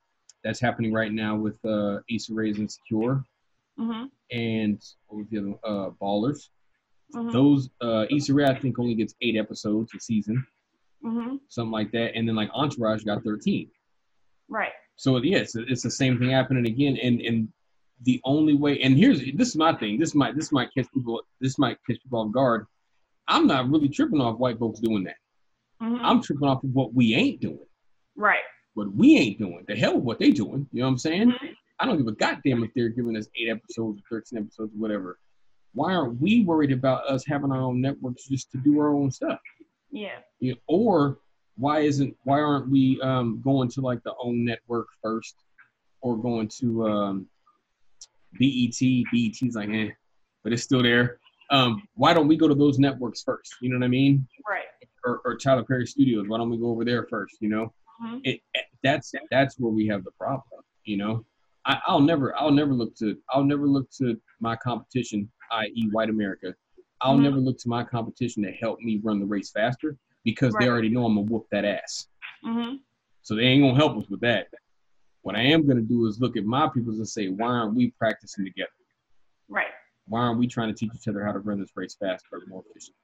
[0.43, 3.23] that's happening right now with uh Issa Rae's insecure.
[3.77, 4.09] Mhm.
[4.31, 6.47] and what was the other uh ballers
[7.15, 7.31] Mhm.
[7.31, 10.45] those uh Issa i think only gets eight episodes a season
[11.03, 11.39] Mhm.
[11.49, 12.15] something like that.
[12.15, 13.69] And then like Entourage got 13.
[14.49, 14.71] Right.
[14.95, 16.97] So yeah, it's, it's the same thing happening again.
[16.97, 17.47] And and
[18.03, 19.99] the only way, and here's this is my thing.
[19.99, 21.21] This might this might catch people.
[21.39, 22.65] This might catch people off guard.
[23.27, 25.17] I'm not really tripping off white folks doing that.
[25.81, 25.99] Mhm.
[26.01, 27.59] I'm tripping off of what we ain't doing.
[28.15, 28.43] right.
[28.73, 29.63] What we ain't doing.
[29.67, 30.67] The hell with what they doing.
[30.71, 31.31] You know what I'm saying?
[31.31, 31.55] Mhm.
[31.79, 34.77] I don't give a goddamn if they're giving us eight episodes or 13 episodes or
[34.79, 35.19] whatever.
[35.75, 39.11] Why aren't we worried about us having our own networks just to do our own
[39.11, 39.39] stuff?
[39.91, 40.19] Yeah.
[40.39, 41.19] you know, or
[41.57, 45.35] why isn't why aren't we um, going to like the own network first
[46.01, 47.27] or going to um,
[48.39, 48.77] BET
[49.11, 49.89] BET's like eh,
[50.43, 51.19] but it's still there
[51.51, 54.65] um, why don't we go to those networks first you know what I mean Right.
[55.05, 58.19] or, or Tyler Perry Studios why don't we go over there first you know Mhm.
[58.25, 61.25] it, it- that's that's where we have the problem you know
[61.65, 65.89] I, I'll never I'll never look to I'll never look to my competition i.e.
[65.91, 66.55] white America
[67.01, 67.23] I'll Mhm.
[67.23, 70.87] never look to my competition to help me run the race faster because they already
[70.89, 72.07] know I'm gonna whoop that ass.
[72.43, 72.79] Mhm.
[73.21, 74.47] So they ain't gonna help us with that.
[75.21, 77.91] What I am gonna do is look at my peoples and say, why aren't we
[77.91, 78.71] practicing together?
[79.49, 79.73] Right.
[80.07, 82.47] Why aren't we trying to teach each other how to run this race faster and
[82.47, 82.95] more efficient?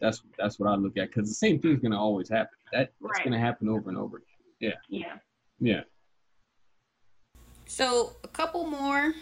[0.00, 2.56] That's that's what I look at because the same thing's gonna always happen.
[2.72, 3.24] That that's Right.
[3.24, 4.22] gonna happen over and over.
[4.60, 4.72] Yeah.
[4.88, 5.18] Yeah.
[5.60, 5.84] Yeah.
[7.66, 9.14] So a couple more,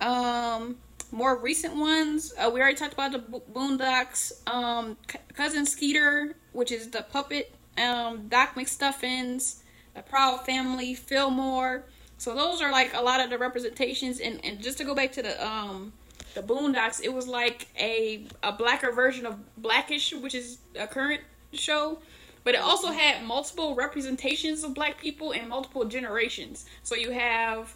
[0.00, 0.78] um,
[1.12, 2.32] more recent ones.
[2.38, 4.32] Uh, we already talked about the Boondocks.
[4.46, 7.54] Um, C- cousin Skeeter, which is the puppet.
[7.78, 9.60] Um, Doc McStuffins,
[9.94, 11.84] the Proud Family, Fillmore.
[12.18, 14.20] So those are like a lot of the representations.
[14.20, 15.92] And, and just to go back to the um
[16.34, 21.20] the Boondocks, it was like a a blacker version of Blackish, which is a current
[21.52, 21.98] show.
[22.44, 26.64] But it also had multiple representations of black people in multiple generations.
[26.82, 27.74] So you have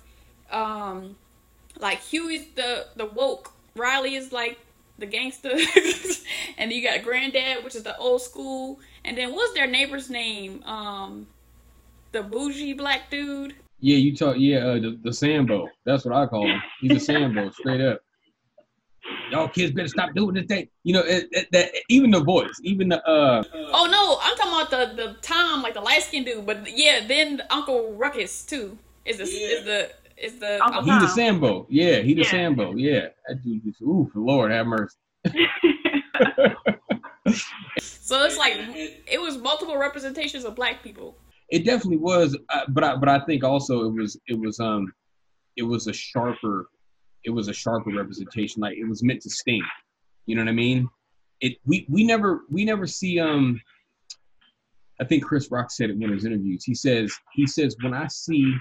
[0.50, 1.16] um
[1.80, 4.58] like Huey's the the woke, Riley is like
[4.98, 5.56] the gangster,
[6.58, 10.62] and you got Granddad, which is the old school, and then what's their neighbor's name?
[10.64, 11.26] Um,
[12.12, 13.54] the bougie black dude.
[13.80, 14.36] Yeah, you talk.
[14.38, 15.68] Yeah, uh, the, the Sambo.
[15.84, 16.62] That's what I call him.
[16.80, 18.02] He's a Sambo, straight up.
[19.30, 20.68] Y'all kids better stop doing this thing.
[20.82, 24.52] You know, it, it, that even the voice, even the uh, Oh no, I'm talking
[24.52, 26.44] about the the Tom, like the light skinned dude.
[26.44, 31.08] But yeah, then Uncle Ruckus too is the is the is the Uncle he the
[31.08, 31.66] Sambo.
[31.68, 32.30] Yeah, he the Yeah.
[32.30, 32.74] Sambo.
[32.76, 34.96] Yeah, that dude just ooh, for Lord have mercy.
[37.80, 41.16] so it's like it was multiple representations of black people.
[41.48, 44.92] It definitely was, uh, but I, but I think also it was it was um
[45.56, 46.68] it was a sharper
[47.24, 48.60] it was a sharper representation.
[48.60, 49.62] Like it was meant to sting.
[50.26, 50.88] You know what I mean?
[51.40, 53.60] It we we never we never see um.
[55.00, 56.62] I think Chris Rock said it in one of his interviews.
[56.64, 58.54] He says he says when I see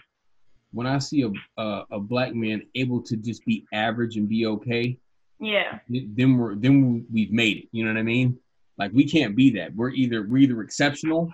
[0.71, 4.45] when I see a a, a black man able to just be average and be
[4.45, 4.97] okay,
[5.39, 5.79] yeah.
[5.89, 7.65] then we're then we've made it.
[7.71, 8.37] You know what I mean?
[8.77, 9.75] Like we can't be that.
[9.75, 11.33] We're either we're either exceptional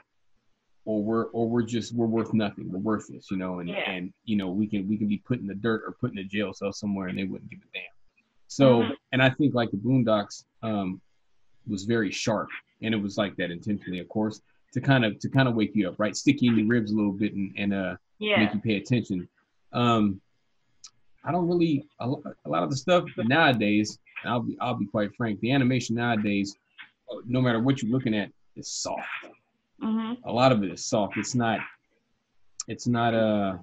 [0.86, 2.72] or we're or we're just we're worth nothing.
[2.72, 3.90] We're worthless, you know, and Yeah.
[3.90, 6.18] and you know we can we can be put in the dirt or put in
[6.20, 7.84] a jail cell somewhere and they wouldn't give a damn.
[8.48, 8.92] So Mhm.
[9.12, 11.02] and I think like the Boondocks um,
[11.68, 12.50] was very sharp,
[12.82, 14.42] and it was like that intentionally, of course,
[14.74, 16.16] to kind of to kind of wake you up, right?
[16.16, 18.40] Stick you in your ribs a little bit and and uh Yeah.
[18.44, 19.28] make you pay attention.
[19.74, 20.22] Um,
[21.24, 24.00] I don't really a, lo- a lot of the stuff nowadays.
[24.26, 25.40] I'll be I'll be quite frank.
[25.42, 26.56] The animation nowadays,
[27.12, 29.04] uh, no matter what you're looking at, is soft.
[29.82, 31.18] hmm A lot of it is soft.
[31.18, 31.60] It's not.
[32.68, 33.14] It's not.
[33.14, 33.58] Uh.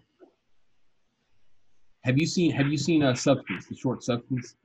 [2.04, 4.56] Have you seen Have you seen uh, Substance, the short Substance?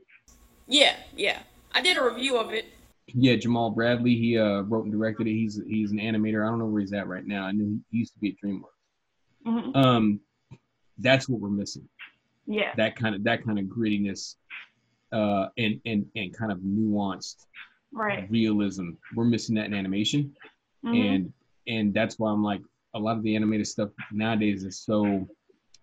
[0.68, 1.40] Yeah, yeah.
[1.74, 2.66] I did a review of it.
[3.08, 4.16] Yeah, Jamaal Bradley.
[4.16, 5.34] He uh, wrote and directed it.
[5.34, 6.46] He's he's an animator.
[6.46, 7.46] I don't know where he's at right now.
[7.46, 8.64] I knew he used to be at DreamWorks.
[9.48, 10.20] Hmm Um,
[11.00, 11.88] that's what we're missing.
[12.46, 12.72] Yeah.
[12.78, 14.36] that kind of that kind of grittiness
[15.12, 17.46] uh and and and kind of nuanced
[17.92, 18.30] Right.
[18.30, 20.34] realism we're missing that in animation
[20.84, 21.34] hmm and
[21.68, 22.62] and that's why i'm like
[22.94, 25.28] a lot of the animated stuff nowadays is so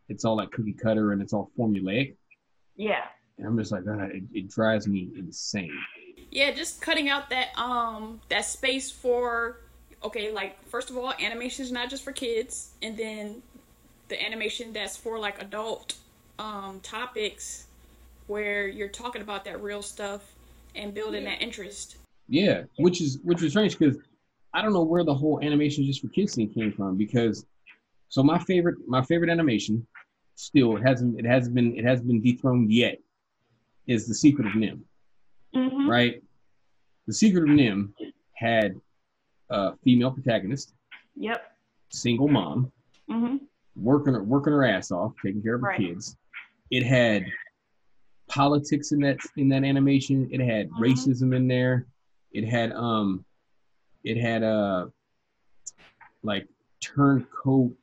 [0.09, 2.17] it's all like cookie cutter and it's all formulaic
[2.77, 3.05] yeah.
[3.39, 5.77] and i'm just like God, it, it drives me insane
[6.31, 9.61] Yeah, just cutting out that um that space for
[10.03, 13.43] okay, like first of all, animation is not just for kids, and then
[14.09, 15.97] the animation that's for like adult
[16.39, 17.67] um topics
[18.27, 20.35] where you're talking about that real stuff
[20.75, 21.97] and building that interest.
[22.29, 23.97] yeah which is which is strange because
[24.53, 27.47] i don't know where the whole animation just for kids thing came from because
[28.09, 29.87] so my favorite my favorite animation
[30.35, 32.99] still it hasn't it hasn't been it hasn't been dethroned yet
[33.87, 34.81] is the secret of NIMH
[35.55, 36.23] hmm right?
[37.07, 37.93] The Secret of NIMH
[38.33, 38.81] had
[39.51, 40.73] a female protagonist,
[41.17, 41.53] Yep.
[41.91, 42.73] single mom,
[43.09, 43.37] hmm
[43.77, 45.79] working her working her ass off, taking care of her Right.
[45.81, 46.17] kids.
[46.71, 47.25] It had
[48.29, 50.29] politics in that in that animation.
[50.33, 50.79] It had Mhm.
[50.79, 51.87] racism in there.
[52.33, 53.25] It had um,
[54.03, 54.89] it had uh,
[56.23, 56.49] like
[56.81, 57.77] turncoat,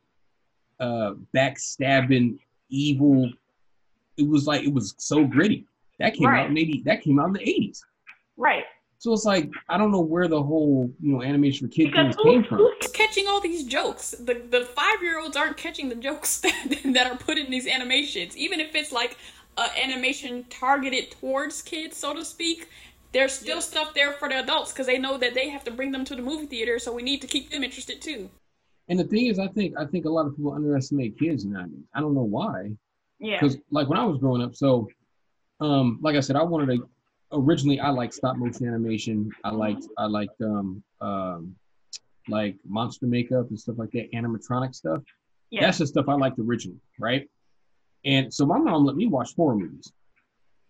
[0.80, 3.32] uh, backstabbing, evil.
[4.18, 5.66] It was like it was so gritty.
[6.00, 6.42] That came Right.
[6.44, 6.82] out in eighty.
[6.84, 7.86] That came out in the eighties.
[8.38, 8.66] Right.
[9.02, 12.14] So it's like I don't know where the whole you know animation for kids Because
[12.14, 12.60] things who, came from.
[12.60, 14.12] who's catching all these jokes.
[14.12, 17.66] The the five year olds aren't catching the jokes that, that are put in these
[17.66, 18.38] animations.
[18.38, 19.18] Even if it's like
[19.58, 22.70] a animation targeted towards kids, so to speak,
[23.12, 25.92] there's still stuff there for the adults because they know that they have to bring
[25.92, 26.78] them to the movie theater.
[26.78, 28.30] So we need to keep them interested too.
[28.88, 31.86] And the thing is, I think I think a lot of people underestimate kids nowadays.
[31.96, 32.70] I don't know why.
[33.18, 33.40] yeah.
[33.42, 34.88] Because like when I was growing up, so
[35.60, 36.88] um, like I said, I wanted to.
[37.34, 39.32] Originally, I liked stop motion animation.
[39.44, 41.56] I liked I liked um um
[42.28, 45.02] like monster makeup and stuff like that, animatronic stuff.
[45.50, 45.62] Yeah.
[45.62, 47.28] That's the stuff I liked originally, right?
[48.06, 49.92] And so my mom let me watch horror movies,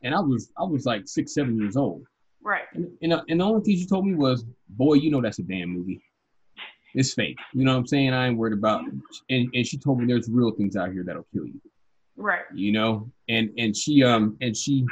[0.04, 2.04] and I was I was like six seven years old.
[2.44, 2.64] Right.
[2.74, 5.44] And, and, and the only thing she told me was, boy, you know that's a
[5.44, 6.02] damn movie.
[6.94, 7.38] It's fake.
[7.54, 8.14] You know what I'm saying?
[8.14, 8.84] I ain't worried about
[9.30, 11.62] and, and she told me there's real things out here that'll kill you.
[12.18, 12.42] Right.
[12.54, 13.12] You know?
[13.30, 14.86] And and she um and she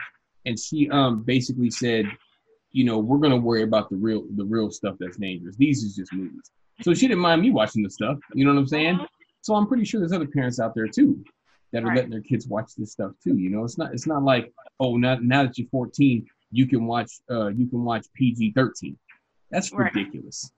[0.50, 2.06] and she um basically said,
[2.72, 5.56] you know, we're gonna worry about the real the real stuff that's dangerous.
[5.56, 6.52] These is just movies.
[6.82, 8.18] So she didn't mind me watching the stuff.
[8.34, 8.96] You know what I'm saying?
[8.98, 9.08] Mhm.
[9.42, 11.24] So I'm pretty sure there's other parents out there too
[11.72, 11.98] that are Right.
[11.98, 13.38] letting their kids watch this stuff too.
[13.38, 16.86] You know, it's not it's not like oh now now that you're 14 you can
[16.88, 18.98] watch uh you can watch PG-13.
[19.52, 19.94] That's Right.
[19.94, 20.52] ridiculous.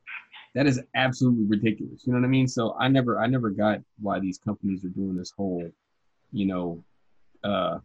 [0.56, 2.06] That is absolutely ridiculous.
[2.06, 2.48] You know what I mean?
[2.48, 5.70] So I never I never got why these companies are doing this whole,
[6.32, 6.84] you know,
[7.44, 7.80] uh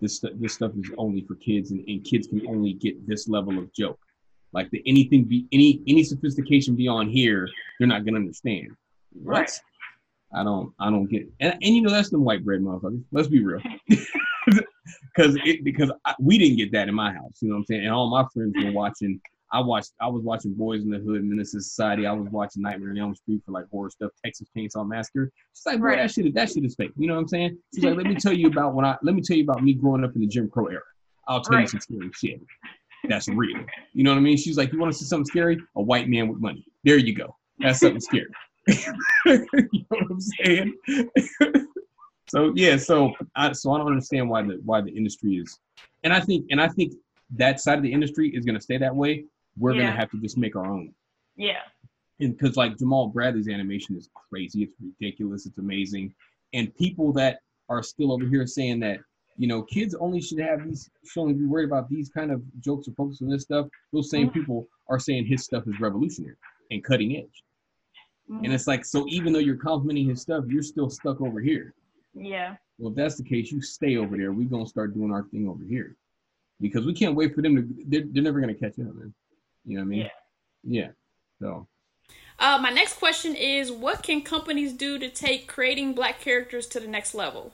[0.00, 3.28] this stu- this stuff is only for kids and, and kids can only get this
[3.28, 3.98] level of joke.
[4.52, 8.68] Like the anything be any any sophistication beyond here, they're not gonna understand.
[9.12, 9.40] What?
[9.40, 9.60] Right.
[10.34, 11.32] I don't I don't get it.
[11.40, 13.04] And, and you know that's them white bread motherfuckers.
[13.12, 13.60] Let's be real.
[15.16, 17.38] Cause it because I, we didn't get that in my house.
[17.40, 17.84] You know what I'm saying?
[17.84, 19.20] And all my friends were watching
[19.52, 22.06] I watched I was watching Boys in the Hood, Menace Society.
[22.06, 25.30] I was watching Nightmare on Elm Street for like horror stuff, Texas Chainsaw Massacre.
[25.54, 26.92] She's like, boy, that shit that shit is fake.
[26.96, 27.58] You know what I'm saying?
[27.74, 29.74] She's like, let me tell you about when I let me tell you about me
[29.74, 30.82] growing up in the Jim Crow era.
[31.26, 32.40] I'll tell you some scary shit.
[33.08, 33.64] That's real.
[33.92, 34.36] You know what I mean?
[34.36, 35.58] She's like, you want to see something scary?
[35.76, 36.64] A white man with money.
[36.84, 37.36] There you go.
[37.58, 38.26] That's something scary.
[38.66, 38.74] you
[39.26, 40.74] know what I'm saying?
[42.28, 45.58] so yeah, so I so I don't understand why the why the industry is,
[46.04, 46.94] and I think and I think
[47.36, 49.24] that side of the industry is going to stay that way.
[49.56, 50.94] We're gonna have to just make our own,
[51.36, 51.62] Yeah.
[52.20, 56.14] and because like Jamaal Bradley's animation is crazy, it's ridiculous, it's amazing,
[56.52, 59.00] and people that are still over here saying that
[59.36, 62.42] you know kids only should have these should only be worried about these kind of
[62.60, 63.68] jokes or focus on this stuff.
[63.92, 64.34] Those same Mhm.
[64.34, 66.36] people are saying his stuff is revolutionary
[66.70, 67.44] and cutting edge.
[68.28, 68.44] Mhm.
[68.44, 71.74] And it's like, so even though you're complimenting his stuff, you're still stuck over here.
[72.14, 72.56] Yeah.
[72.78, 74.32] Well, if that's the case, you stay over there.
[74.32, 75.96] We're gonna start doing our thing over here,
[76.60, 77.84] because we can't wait for them to.
[77.86, 79.14] They're, they're never gonna catch up, man.
[79.64, 80.00] You know what I mean?
[80.00, 80.08] Yeah.
[80.64, 80.90] Yeah.
[81.40, 81.68] So
[82.38, 86.80] Uh, my next question is what can companies do to take creating black characters to
[86.80, 87.52] the next level?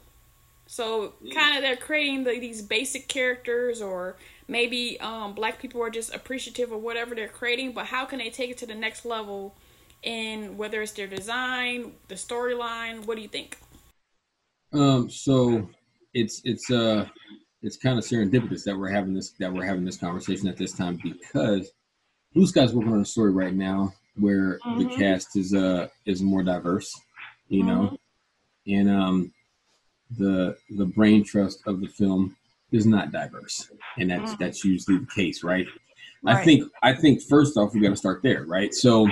[0.67, 4.17] So, kind of they're creating the, these basic characters, or
[4.49, 8.31] maybe um, black people are just appreciative of whatever they're creating, but how can they
[8.31, 9.57] take it to the next level
[10.03, 13.07] in whether it's their design, the storyline?
[13.07, 13.59] What do you think?
[14.73, 15.69] Um, so
[16.15, 17.07] it's it's uh
[17.63, 20.73] it's kind of serendipitous that we're having this that we're having this conversation at this
[20.73, 21.71] time because
[22.37, 24.97] Blue Sky's working on a story right now where the Mhm.
[24.97, 27.01] cast is uh is more diverse,
[27.49, 27.99] you know,
[28.67, 29.35] and um
[30.19, 32.37] the the brain trust of the film
[32.73, 34.39] is not diverse, and that's Mhm.
[34.39, 35.69] that's usually the case, right?
[36.27, 38.75] I think I think first off we got to start there, right?
[38.75, 39.09] So,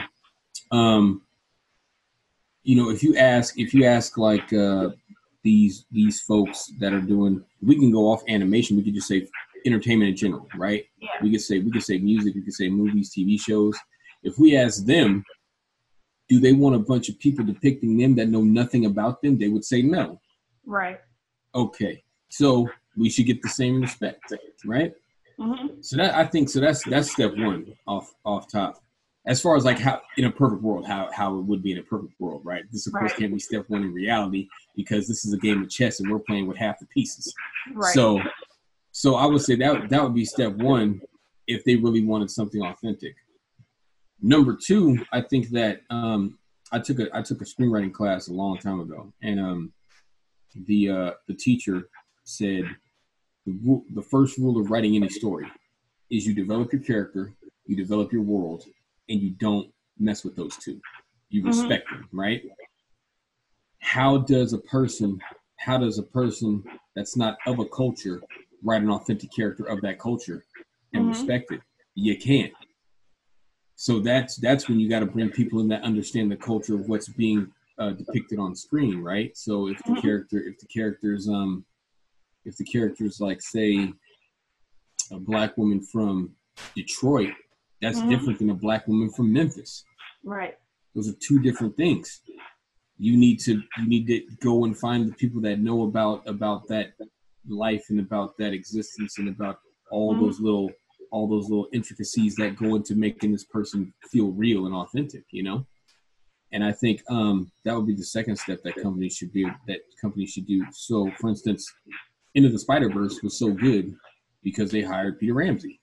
[0.73, 1.23] um,
[2.65, 4.91] you know, if you ask if you ask like uh,
[5.43, 8.77] these these folks that are doing, we can go off animation.
[8.77, 9.29] We could just say
[9.65, 10.85] entertainment in general, right?
[11.01, 11.09] Yeah.
[11.23, 12.35] We could say we could say music.
[12.35, 13.77] We could say movies, TV shows.
[14.23, 15.25] If we ask them,
[16.29, 19.39] do they want a bunch of people depicting them that know nothing about them?
[19.39, 20.21] They would say no.
[20.65, 20.99] Right.
[21.55, 24.33] Okay, so we should get the same respect,
[24.65, 24.93] right?
[25.39, 28.81] hmm So that I think so that's that's step one off off top.
[29.27, 31.79] As far as like how in a perfect world, how how it would be in
[31.79, 32.65] a perfect world, right?
[32.71, 35.71] This of course can't be step one in reality because this is a game of
[35.71, 37.33] chess and we're playing with half the pieces.
[37.73, 37.95] Right.
[37.95, 38.21] So
[38.97, 41.01] so I would say that that would be step one
[41.49, 43.17] if they really wanted something authentic.
[44.23, 46.39] Number two, I think that um,
[46.71, 49.73] I took a I took a screenwriting class a long time ago, and um,
[50.55, 51.89] the uh, the teacher
[52.23, 52.65] said
[53.45, 55.47] the, the first rule of writing any story
[56.09, 57.33] is you develop your character,
[57.67, 58.63] you develop your world,
[59.09, 60.81] and you don't mess with those two.
[61.31, 61.47] You Mhm.
[61.49, 62.43] respect them, right?
[63.81, 65.21] How does a person,
[65.57, 66.63] how does a person
[66.95, 68.23] that's not of a culture
[68.65, 70.45] write an authentic character of that culture
[70.93, 71.09] and Mhm.
[71.09, 71.61] respect it?
[71.95, 72.53] You can't.
[73.77, 76.89] So that's that's when you got to bring people in that understand the culture of
[76.89, 79.37] what's being uh, depicted on screen, right?
[79.37, 80.03] So if the Mhm.
[80.03, 81.65] character, if the character's um,
[82.45, 83.93] if the character's like say
[85.11, 86.35] a black woman from
[86.77, 87.35] Detroit,
[87.81, 88.09] that's Mhm.
[88.09, 89.85] different than a black woman from Memphis.
[90.23, 90.57] Right.
[90.95, 92.23] Those are two different things.
[92.99, 96.69] You need to you need to go and find the people that know about about
[96.69, 96.95] that
[97.49, 99.59] life and about that existence and about
[99.91, 100.21] all Mhm.
[100.21, 100.71] those little
[101.11, 105.45] all those little intricacies that go into making this person feel real and authentic, you
[105.45, 105.65] know?
[106.51, 109.81] And I think um, that would be the second step that companies should be that
[110.01, 110.67] companies should do.
[110.73, 111.73] So, for instance,
[112.35, 113.95] Into the Spider Verse was so good
[114.43, 115.81] because they hired Peter Ramsey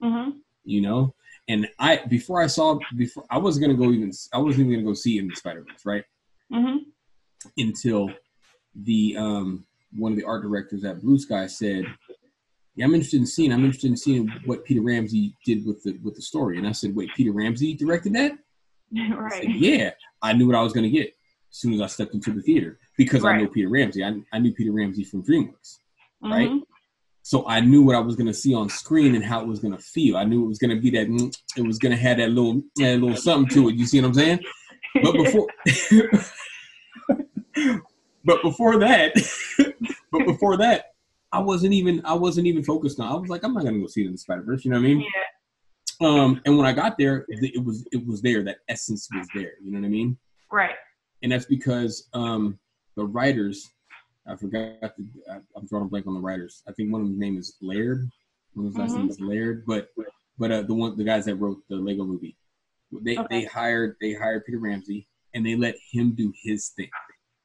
[0.00, 0.30] hmm
[0.64, 1.14] you know.
[1.48, 4.86] And I before I saw before I wasn't gonna go even I wasn't even gonna
[4.86, 6.04] go see in the Spider Verse right
[6.52, 6.78] hmm
[7.56, 8.10] until
[8.74, 9.64] the um
[9.96, 11.84] one of the art directors at Blue Sky said,
[12.76, 13.52] "Yeah, I'm interested in seeing.
[13.52, 16.72] I'm interested in seeing what Peter Ramsey did with the with the story." And I
[16.72, 18.32] said, "Wait, Peter Ramsey directed that?"
[18.96, 19.48] I said, Right.
[19.50, 19.90] yeah,
[20.22, 22.78] I knew what I was gonna get as soon as I stepped into the theater
[22.96, 24.04] because I know Peter Ramsey.
[24.04, 25.78] I, I knew Peter Ramsey from DreamWorks.
[26.22, 26.50] right?
[26.50, 26.62] Mhm.
[27.24, 29.78] So I knew what I was gonna see on screen and how it was gonna
[29.78, 30.16] feel.
[30.16, 31.08] I knew it was gonna be that.
[31.08, 33.76] mm, It was gonna have that little, that little something to it.
[33.76, 34.40] You see what I'm saying?
[35.02, 35.46] But before,
[38.24, 39.12] but before that,
[40.12, 40.86] but before that,
[41.32, 42.02] I wasn't even.
[42.04, 43.10] I wasn't even focused on.
[43.10, 44.64] I was like, I'm not gonna go see it in the Spider Verse.
[44.64, 45.00] You know what I mean?
[46.00, 46.08] Yeah.
[46.08, 48.42] Um, and when I got there, the- it was it was there.
[48.44, 49.52] That essence was there.
[49.64, 50.16] You know what I mean?
[50.50, 50.74] Right.
[51.22, 52.58] and that's because um,
[52.96, 53.70] the writers,
[54.26, 56.62] I forgot, the, I, I'm drawing a blank on the writers.
[56.68, 58.10] I think one of them name is Lord.
[58.54, 58.96] One of his last Mhm.
[58.98, 59.88] name is Lord, but
[60.38, 62.36] but uh, the one the guys that wrote the Lego Movie,
[63.00, 63.26] they Okay.
[63.30, 66.90] they hired they hired Peter Ramsey and they let him do his thing.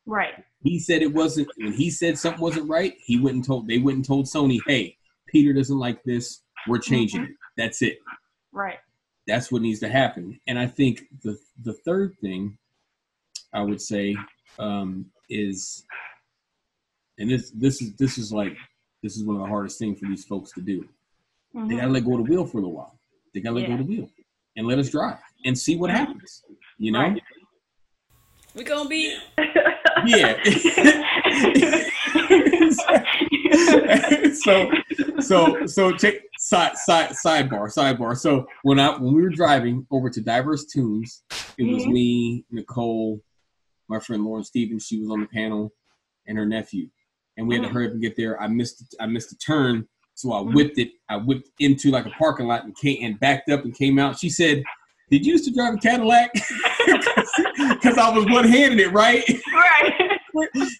[0.07, 0.33] Right.
[0.63, 2.95] He said it wasn't when he said something wasn't right.
[3.05, 6.41] He went and told they went and told Sony, hey, Peter doesn't like this.
[6.67, 7.29] We're changing it.
[7.57, 7.99] That's it
[8.51, 8.79] Right.
[9.27, 10.39] that's what needs to happen.
[10.47, 12.57] And I think the the third thing
[13.53, 14.15] I would say
[14.59, 15.85] um, is,
[17.19, 18.55] and this this is this is like
[19.03, 20.87] this is one of the hardest things for these folks to do.
[21.53, 21.77] They Mhm.
[21.77, 22.99] gotta let go of the wheel for a little while.
[23.33, 24.09] They gotta let go of the wheel
[24.55, 26.43] and let us drive and see what happens.
[26.77, 27.01] You know?
[27.01, 27.23] Right.
[28.55, 29.17] We gonna be
[30.07, 30.41] Yeah.
[34.33, 34.71] so
[35.19, 38.15] so so take side side sidebar sidebar.
[38.17, 41.23] So when I when we were driving over to Diverse Tunes,
[41.57, 41.91] it was Mhm.
[41.91, 43.21] me, Nicole,
[43.87, 44.85] my friend Lauren Stevens.
[44.85, 45.73] She was on the panel,
[46.27, 46.89] and her nephew,
[47.37, 47.73] and we had to Mhm.
[47.73, 48.41] hurry up and get there.
[48.41, 50.53] I missed I missed a turn, so I Mhm.
[50.53, 50.91] whipped it.
[51.09, 54.17] I whipped into like a parking lot and came and backed up and came out.
[54.19, 54.63] She said.
[55.09, 56.31] Did you used to drive a Cadillac?
[57.69, 59.23] Because I was one handed it, right?
[59.53, 60.19] right.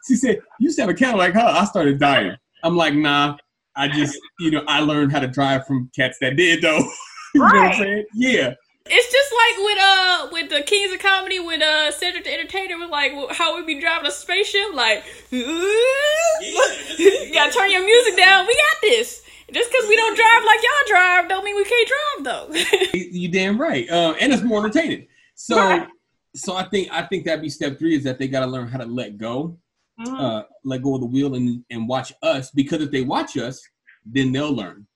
[0.08, 2.36] she said, "You used to have a Cadillac huh?" I started dying.
[2.64, 3.38] I'm like, "Nah,
[3.76, 6.80] I just, you know, I learned how to drive from cats that did, though."
[7.34, 7.78] you know what I'm Right.
[7.78, 8.06] saying?
[8.16, 8.54] Yeah,
[8.86, 12.78] It's just like with uh with the Kings of Comedy with uh Cedric the Entertainer
[12.78, 15.44] was like how we be driving a spaceship like you
[17.34, 18.46] gotta turn your music down.
[18.48, 19.22] We got this.
[19.54, 22.50] Just because we don't drive like y'all drive, don't mean we can't drive though.
[22.94, 25.08] you damn right, uh, and it's more entertaining.
[25.36, 25.88] So, Right.
[26.36, 28.68] So I think I think that'd be step three is that they got to learn
[28.68, 29.58] how to let go,
[30.00, 30.20] Mhm.
[30.20, 33.62] uh, let go of the wheel, and and watch us because if they watch us,
[34.06, 34.88] then they'll learn.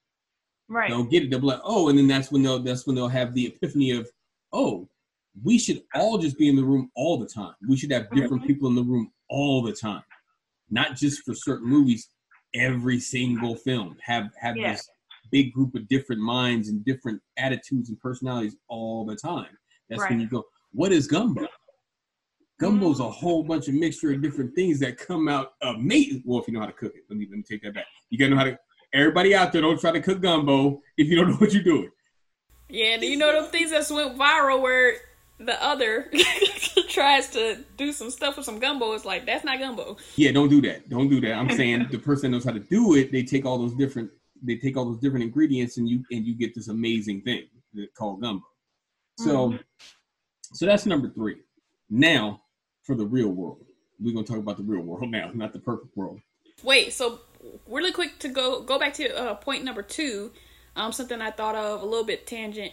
[0.68, 0.90] right.
[0.90, 1.30] They'll get it.
[1.30, 3.92] They'll be like, oh, and then that's when they'll that's when they'll have the epiphany
[3.92, 4.10] of,
[4.54, 4.88] oh,
[5.44, 7.56] we should all just be in the room all the time.
[7.68, 8.48] We should have different Mhm.
[8.48, 10.04] people in the room all the time,
[10.70, 12.08] not just for certain movies.
[12.54, 14.72] Every single film have have Yeah.
[14.74, 14.90] this
[15.30, 19.58] big group of different minds and different attitudes and personalities all the time.
[19.90, 21.48] That's when you go, what is gumbo?
[22.60, 23.12] Gumbo's a mm.
[23.12, 26.22] whole bunch of mixture of different things that come out of meat.
[26.24, 27.86] Well, if you know how to cook it, let me let me take that back.
[28.10, 28.60] You gotta know how to.
[28.94, 31.90] Everybody out there, don't try to cook gumbo if you don't know what you're doing.
[32.70, 34.96] yeah, do you know them things that went viral where
[35.40, 36.12] the other
[36.90, 38.92] tries to do some stuff with some gumbo?
[38.94, 39.98] It's like that's not gumbo.
[40.16, 40.88] Yeah, don't do that.
[40.90, 41.34] Don't do that.
[41.34, 44.12] I'm saying the person knows how to do it, they take all those different
[44.44, 47.48] they take all those different ingredients and you and you get this amazing thing
[47.98, 48.46] called gumbo.
[49.18, 49.60] So mm.
[50.54, 51.38] So that's number three.
[51.90, 52.42] Now
[52.84, 53.66] for the real world.
[54.00, 56.20] We're gonna talk about the real world now, not the perfect world.
[56.64, 57.20] Wait, so
[57.68, 60.32] really quick to go go back to uh, point number two.
[60.76, 62.72] Um, something I thought of a little bit tangent.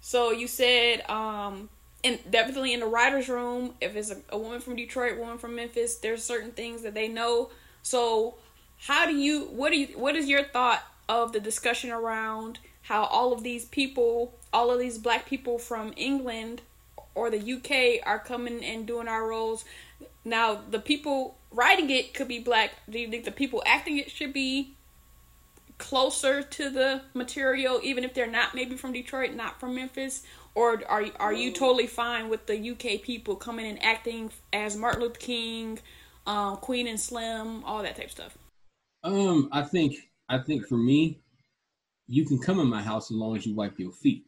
[0.00, 1.68] So you said, um,
[2.04, 5.56] and definitely in the writers' room, if it's a, a woman from Detroit, woman from
[5.56, 7.50] Memphis, there's certain things that they know.
[7.82, 8.36] So
[8.78, 9.46] how do you?
[9.46, 9.86] What do you?
[9.98, 14.78] What is your thought of the discussion around how all of these people, all of
[14.78, 16.62] these black people from England
[17.18, 19.64] or the UK are coming and doing our roles?
[20.24, 22.72] Now, the people writing it could be black.
[22.88, 24.74] Do you think the people acting it should be
[25.78, 30.22] closer to the material, even if they're not maybe from Detroit, not from Memphis?
[30.54, 35.02] Or are are you totally fine with the UK people coming and acting as Martin
[35.02, 35.78] Luther King,
[36.26, 38.38] um, Queen and Slim, all that type of stuff?
[39.04, 39.96] Um, I think
[40.28, 41.20] I think for me,
[42.08, 44.26] you can come in my house as long as you wipe your feet.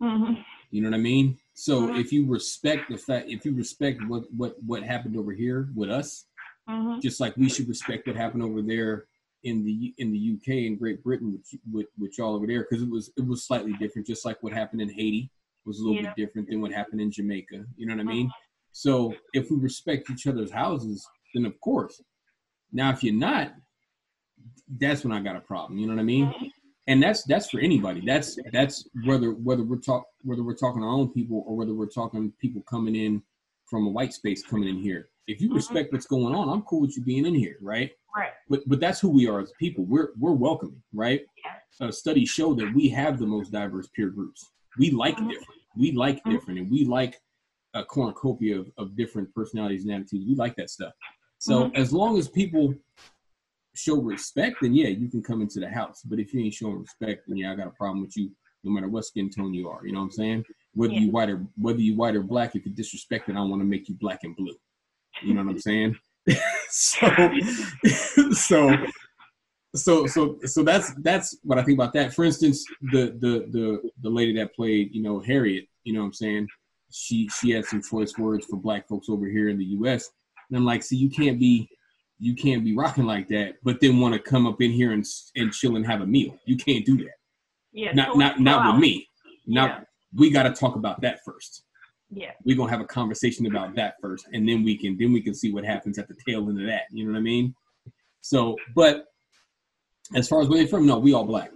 [0.00, 0.44] Mhm.
[0.70, 1.38] You know what I mean?
[1.54, 2.00] So Mhm.
[2.00, 5.88] if you respect the fact, if you respect what what what happened over here with
[5.88, 6.26] us,
[6.68, 7.00] Mhm.
[7.00, 9.06] just like we should respect what happened over there
[9.44, 12.82] in the in the UK and Great Britain with with, with y'all over there, because
[12.82, 14.06] it was it was slightly different.
[14.06, 15.30] Just like what happened in Haiti
[15.64, 16.12] was a little Yeah.
[16.12, 17.64] bit different than what happened in Jamaica.
[17.76, 18.30] You know what I mean?
[18.72, 22.02] So if we respect each other's houses, then of course.
[22.72, 23.54] Now if you're not,
[24.66, 25.78] that's when I got a problem.
[25.78, 26.34] You know what I mean?
[26.86, 28.02] And that's that's for anybody.
[28.04, 31.86] That's that's whether whether we're talk whether we're talking our own people or whether we're
[31.88, 33.22] talking people coming in
[33.66, 35.08] from a white space coming in here.
[35.26, 35.54] If you Mhm.
[35.54, 37.90] respect what's going on, I'm cool with you being in here, right?
[38.16, 38.30] Right.
[38.48, 39.84] But but that's who we are as people.
[39.84, 41.22] We're we're welcoming, right?
[41.80, 44.50] Uh, studies show that we have the most diverse peer groups.
[44.78, 45.30] We like Mhm.
[45.30, 45.60] different.
[45.76, 46.30] We like Mhm.
[46.30, 47.20] different, and we like
[47.72, 50.26] a cornucopia of, of different personalities and attitudes.
[50.26, 50.92] We like that stuff.
[51.38, 51.74] So Mhm.
[51.74, 52.74] as long as people
[53.74, 56.02] show respect, then yeah, you can come into the house.
[56.04, 58.30] But if you ain't showing respect, then yeah, I got a problem with you,
[58.62, 59.84] no matter what skin tone you are.
[59.86, 60.44] You know what I'm saying?
[60.74, 61.00] Whether Yeah.
[61.00, 63.66] you white or whether you white or black, if you disrespect it, I want to
[63.66, 64.54] make you black and blue.
[65.22, 65.96] You know what I'm saying?
[66.70, 67.08] so,
[68.32, 68.76] so,
[69.74, 72.14] so, so, so that's that's what I think about that.
[72.14, 75.66] For instance, the the the the lady that played, you know, Harriet.
[75.84, 76.48] You know what I'm saying?
[76.90, 80.10] She she had some choice words for black folks over here in the U.S.
[80.48, 81.68] And I'm like, see, you can't be
[82.18, 85.04] you can't be rocking like that, but then want to come up in here and
[85.36, 86.36] and chill and have a meal.
[86.46, 87.14] You can't do that.
[87.72, 87.92] Yeah.
[87.92, 88.74] Not so not not out.
[88.74, 89.08] with me.
[89.46, 89.80] Now Yeah.
[90.14, 91.64] we got to talk about that first.
[92.10, 92.30] Yeah.
[92.44, 95.34] We're gonna have a conversation about that first, and then we can then we can
[95.34, 96.82] see what happens at the tail end of that.
[96.92, 97.54] You know what I mean?
[98.20, 99.06] So, but
[100.14, 101.50] as far as where they from, no, we all black.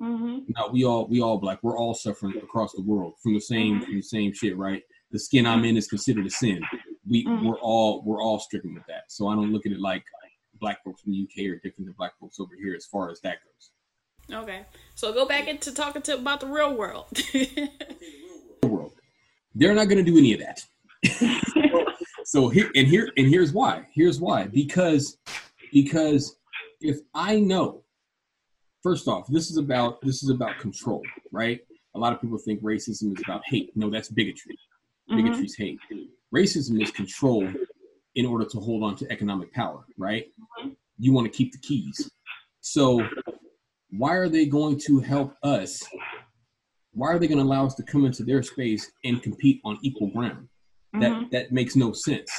[0.00, 0.38] Mm-hmm.
[0.56, 1.58] No, we all we all black.
[1.62, 3.84] We're all suffering across the world from the same Mhm.
[3.84, 4.82] from the same shit, right?
[5.10, 6.60] The skin I'm in is considered a sin.
[7.08, 7.44] We Mhm.
[7.44, 9.10] we're all we're all stricken with that.
[9.10, 10.04] So I don't look at it like
[10.60, 13.20] black folks from the UK are different than black folks over here as far as
[13.22, 13.70] that goes.
[14.42, 17.06] Okay, so go back into talking to about the real world.
[18.62, 18.92] The world,
[19.56, 20.64] they're not going to do any of that.
[22.24, 23.88] so here and here and here's why.
[23.92, 24.46] Here's why.
[24.46, 25.18] Because
[25.72, 26.36] because
[26.80, 27.82] if I know,
[28.84, 31.60] first off, this is about this is about control, right?
[31.96, 33.76] A lot of people think racism is about hate.
[33.76, 34.56] No, that's bigotry.
[35.10, 35.16] Mhm.
[35.16, 35.80] bigotry's hate.
[36.34, 37.48] Racism is control
[38.14, 40.26] in order to hold on to economic power, right?
[40.98, 42.10] You want to keep the keys.
[42.60, 43.06] So
[43.90, 45.82] why are they going to help us?
[46.94, 49.78] Why are they going to allow us to come into their space and compete on
[49.82, 50.48] equal ground?
[50.94, 51.30] That Mhm.
[51.30, 52.30] that makes no sense.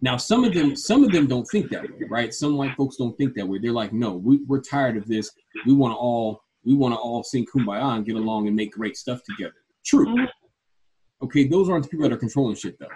[0.00, 2.34] Now some of them some of them don't think that way, right?
[2.34, 3.58] Some white folks don't think that way.
[3.58, 5.30] They're like, no, we, we're tired of this.
[5.66, 8.72] We want to all we want to all sing kumbaya and get along and make
[8.72, 9.54] great stuff together.
[9.84, 10.06] True.
[10.06, 10.26] Mhm.
[11.22, 12.88] Okay, those aren't the people that are controlling shit though.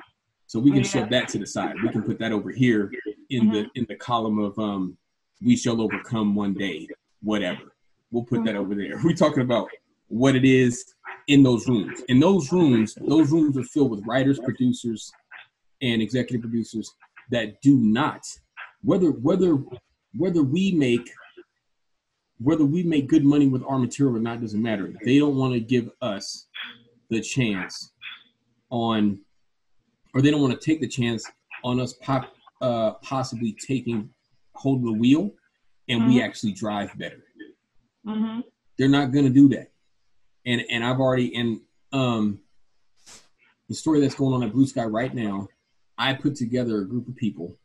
[0.51, 0.89] So we can Yeah.
[0.89, 1.81] shove that to the side.
[1.81, 2.91] We can put that over here
[3.29, 4.99] in the in the column of um
[5.41, 6.89] we shall overcome one day,
[7.23, 7.73] whatever.
[8.11, 8.99] We'll put that over there.
[9.05, 9.69] We're talking about
[10.09, 10.93] what it is
[11.29, 12.01] in those rooms.
[12.09, 15.13] In those rooms, those rooms are filled with writers, producers,
[15.83, 16.97] and executive producers
[17.31, 18.27] that do not
[18.83, 19.57] whether whether
[20.17, 21.09] whether we make
[22.39, 24.93] whether we make good money with our material or not doesn't matter.
[25.05, 26.49] They don't want to give us
[27.09, 27.93] the chance
[28.71, 29.21] on,
[30.15, 31.25] or they don't want to take the chance
[31.65, 34.11] on us pop, uh, possibly taking
[34.55, 35.33] hold of the wheel
[35.89, 36.23] and we Mhm.
[36.25, 37.25] actually drive better.
[38.07, 38.45] Mhm.
[38.79, 39.73] They're not going to do that.
[40.47, 41.61] And and I've already and
[41.93, 42.41] um
[43.69, 45.49] the story that's going on at Blue Sky right now,
[45.99, 47.57] I put together a group of people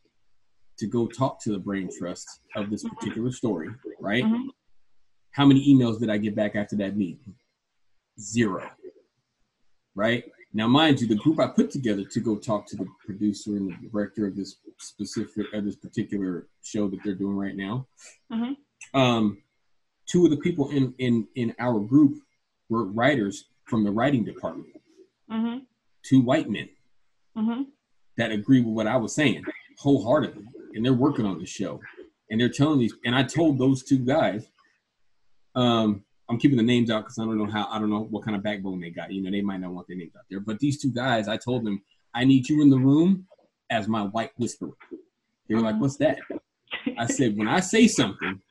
[0.78, 3.70] to go talk to the brain trust of this particular story,
[4.00, 4.24] right?
[4.24, 4.50] Mhm.
[5.32, 7.36] How many emails did I get back after that meeting?
[8.20, 8.70] Zero.
[9.96, 10.26] Right?
[10.56, 13.70] Now, mind you, the group I put together to go talk to the producer and
[13.70, 17.88] the director of this specific of this particular show that they're doing right now.
[18.32, 18.56] Mhm.
[18.94, 19.44] Um,
[20.06, 22.24] two of the people in in in our group
[22.70, 24.82] were writers from the writing department.
[25.30, 25.66] Mhm.
[26.04, 26.70] Two white men
[27.36, 27.66] Mhm.
[28.16, 29.44] that agree with what I was saying
[29.80, 31.82] wholeheartedly, and they're working on the show,
[32.30, 32.94] and they're telling these.
[33.04, 34.50] And I told those two guys,
[35.54, 38.24] um, I'm keeping the names out because I don't know how I don't know what
[38.24, 39.12] kind of backbone they got.
[39.12, 40.40] You know, they might not want their names out there.
[40.40, 41.82] But these two guys, I told them,
[42.14, 43.28] I need you in the room
[43.70, 44.74] as my white whisperer.
[45.48, 46.18] They were like, "What's that?"
[46.98, 48.42] I said, "When I say something,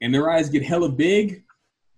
[0.00, 1.44] and their eyes get hella big."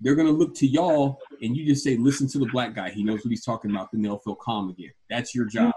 [0.01, 2.91] They're gonna look to y'all, and you just say, "Listen to the black guy.
[2.91, 4.91] He knows what he's talking about." Then they'll feel calm again.
[5.09, 5.74] That's your job.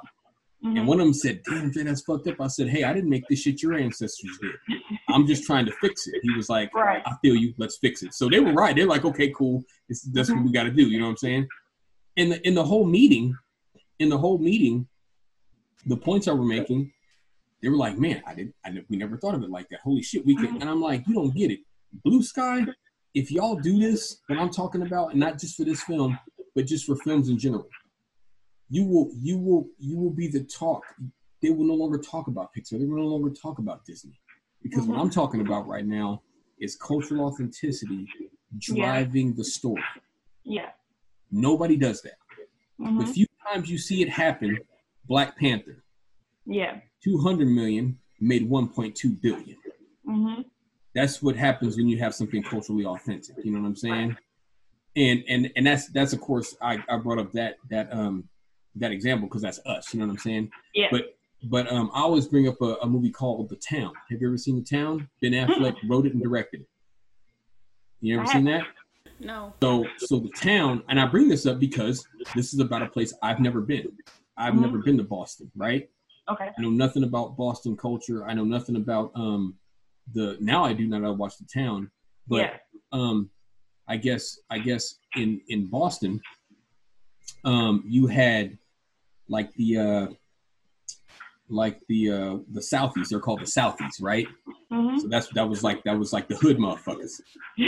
[0.63, 0.85] And Mhm.
[0.87, 2.41] one of them said, Damn, Jay, that's fucked up.
[2.41, 4.79] I said, Hey, I didn't make this shit your ancestors did.
[5.09, 6.15] I'm just trying to fix it.
[6.23, 7.03] He was like, Right.
[7.05, 7.53] I feel you.
[7.57, 8.13] Let's fix it.
[8.13, 8.75] So they were right.
[8.75, 9.63] They're like, Okay, cool.
[9.89, 10.87] This, that's what we got to do.
[10.87, 11.47] You know what I'm saying?
[12.15, 13.35] In the, in the whole meeting,
[13.99, 14.87] in the whole meeting,
[15.85, 16.91] the points I were making,
[17.61, 19.81] they were like, Man, I didn't, I we never thought of it like that.
[19.81, 20.61] Holy shit, we can.
[20.61, 21.59] And I'm like, You don't get it.
[22.03, 22.65] Blue Sky,
[23.13, 26.17] if y'all do this, what I'm talking about, and not just for this film,
[26.55, 27.67] but just for films in general,
[28.69, 30.83] you will you will you will be the talk.
[31.41, 32.79] They will no longer talk about Pixar.
[32.79, 34.19] They will no longer talk about Disney.
[34.63, 36.23] Because what I'm talking about right now
[36.59, 38.07] is cultural authenticity
[38.57, 39.83] driving the story.
[40.43, 40.69] Yeah.
[41.31, 42.17] Nobody does that.
[42.79, 43.07] The Mhm.
[43.09, 44.59] few times you see it happen,
[45.05, 45.83] Black Panther,
[46.45, 46.81] Yeah.
[47.03, 49.57] 200 million made 1.2 billion.
[50.07, 50.41] Mm-hmm.
[50.93, 53.35] That's what happens when you have something culturally authentic.
[53.43, 54.17] You know what I'm saying?
[54.95, 58.29] And and and that's that's of course I, I brought up that that um
[58.77, 59.93] that example because that's us.
[59.93, 60.51] You know what I'm saying?
[60.73, 60.87] Yeah.
[60.91, 63.93] But but um I always bring up a, a movie called The Town.
[64.09, 65.09] Have you ever seen The Town?
[65.21, 66.67] Ben Affleck wrote it and directed it.
[68.01, 68.63] You ever seen that?
[69.19, 69.53] No.
[69.61, 72.05] So so The Town, and I bring this up because
[72.35, 73.91] this is about a place I've never been.
[74.37, 74.61] I've Mhm.
[74.61, 75.89] never been to Boston, right?
[76.29, 76.49] Okay.
[76.57, 78.25] I know nothing about Boston culture.
[78.25, 79.55] I know nothing about um
[80.13, 81.89] the now I do now that I watch the town.
[82.27, 82.57] But yeah.
[82.91, 83.29] um
[83.87, 86.19] I guess I guess in in Boston
[87.43, 88.57] um you had
[89.27, 90.07] like the uh
[91.49, 94.27] like the uh the Southies, they're called the Southies, right?
[94.71, 94.99] Mhm.
[94.99, 97.21] So that's that was like that was like the hood motherfuckers.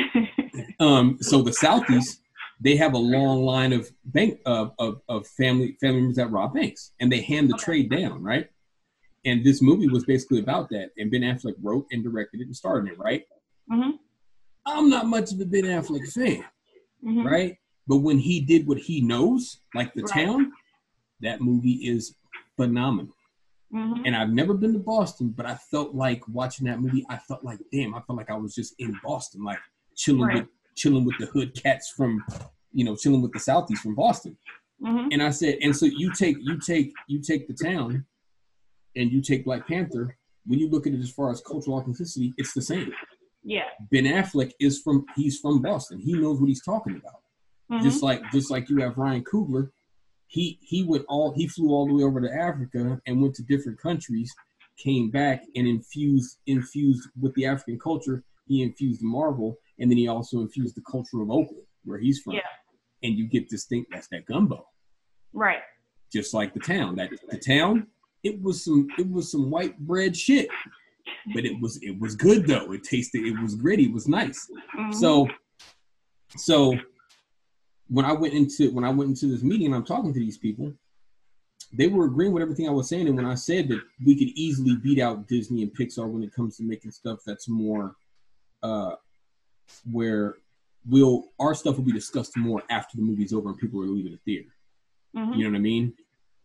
[0.80, 2.18] Um so the Southies
[2.60, 6.56] they have a long line of bank of, of, of family family members that rob
[6.56, 7.64] banks and they hand the Okay.
[7.66, 8.48] trade down, right?
[9.26, 10.90] And this movie was basically about that.
[10.98, 13.24] And Ben Affleck wrote and directed it and starred in it, right?
[13.72, 14.00] Mhm.
[14.66, 16.44] I'm not much of a Ben Affleck fan,
[17.04, 17.24] Mhm.
[17.26, 17.58] right?
[17.88, 20.26] But when he did what he knows, like the Right.
[20.26, 20.52] town,
[21.22, 22.16] that movie is
[22.56, 23.14] phenomenal.
[23.74, 24.04] Mhm.
[24.06, 27.44] And I've never been to Boston, but I felt like watching that movie, I felt
[27.44, 29.60] like, damn, I felt like I was just in Boston, like
[29.96, 30.36] chilling Right.
[30.44, 32.24] with chilling with the hood cats from,
[32.72, 34.38] you know, chilling with the Southies from Boston.
[34.82, 35.10] Mhm.
[35.12, 38.06] And I said, and so you take you take you take the town
[38.96, 42.34] and you take Black Panther, when you look at it as far as cultural authenticity,
[42.38, 42.94] it's the same.
[43.44, 43.66] Yeah.
[43.92, 46.00] Ben Affleck is from he's from Boston.
[46.00, 47.22] He knows what he's talking about.
[47.72, 47.82] Mhm.
[47.84, 49.72] Just like just like you have Ryan Coogler,
[50.28, 53.44] he he went all he flew all the way over to Africa and went to
[53.44, 54.34] different countries,
[54.78, 58.24] came back and infused infused with the African culture.
[58.48, 62.34] He infused Marvel, and then he also infused the culture of Oakland, where he's from.
[62.34, 62.42] Yeah.
[63.04, 64.66] And you get this thing that's that gumbo,
[65.34, 65.60] Right.
[66.12, 66.96] just like the town.
[66.96, 67.88] That the town,
[68.24, 70.50] it was some it was some white bread shit,
[71.34, 72.72] but it was it was good though.
[72.74, 73.86] It tasted it was gritty.
[73.86, 74.50] It was nice.
[74.76, 74.94] Mhm.
[74.94, 75.28] So,
[76.36, 76.74] so
[77.90, 80.38] when I went into when I went into this meeting and I'm talking to these
[80.38, 80.74] people,
[81.74, 83.08] they were agreeing with everything I was saying.
[83.08, 86.34] And when I said that we could easily beat out Disney and Pixar when it
[86.34, 87.96] comes to making stuff that's more,
[88.64, 88.96] uh,
[89.92, 90.36] where
[90.90, 94.14] we'll our stuff will be discussed more after the movie's over and people are leaving
[94.14, 94.50] the theater.
[95.16, 95.38] Mhm.
[95.38, 95.94] You know what I mean?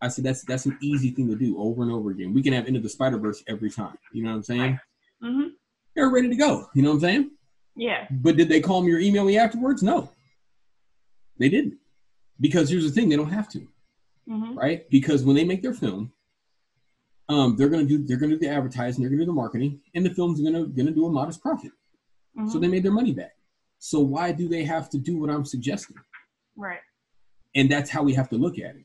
[0.00, 2.34] I said that's that's an easy thing to do over and over again.
[2.34, 3.96] We can have Into the Spider Verse every time.
[4.12, 4.78] You know what I'm saying?
[5.22, 5.50] Mhm.
[5.94, 6.68] They're ready to go.
[6.74, 7.30] You know what I'm saying?
[7.76, 8.08] Yeah.
[8.10, 9.82] But did they call me or email me afterwards?
[9.82, 10.10] No,
[11.38, 11.78] they didn't.
[12.40, 13.66] Because here's the thing: they don't have to,
[14.28, 14.56] Mhm.
[14.56, 14.88] right?
[14.90, 16.12] Because when they make their film,
[17.28, 20.04] um, they're gonna do they're gonna do the advertising, they're gonna do the marketing, and
[20.04, 21.72] the film's gonna gonna do a modest profit.
[22.36, 22.50] Mhm.
[22.50, 23.32] So they made their money back.
[23.78, 25.96] So why do they have to do what I'm suggesting?
[26.56, 26.80] right.
[27.54, 28.84] And that's how we have to look at it.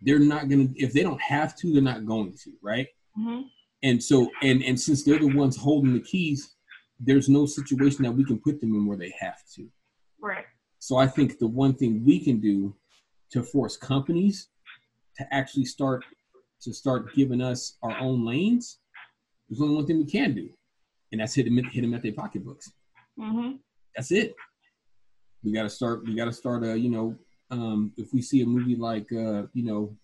[0.00, 2.88] They're not gonna if they don't have to, they're not going to, right?
[3.18, 3.44] Mhm.
[3.82, 6.54] And so and and since they're the ones holding the keys,
[6.98, 9.70] there's no situation that we can put them in where they have to.
[10.20, 10.46] Right.
[10.78, 12.74] So I think the one thing we can do
[13.32, 14.48] to force companies
[15.18, 16.04] to actually start
[16.62, 18.78] to start giving us our own lanes,
[19.48, 20.48] there's only one thing we can do,
[21.12, 22.72] and that's hit them hit them at their pocketbooks.
[23.18, 23.58] Mhm.
[23.94, 24.34] That's it.
[25.42, 26.04] We got to start.
[26.04, 26.64] We got to start.
[26.64, 27.16] Uh, you know,
[27.50, 29.96] um, if we see a movie like, uh, you know,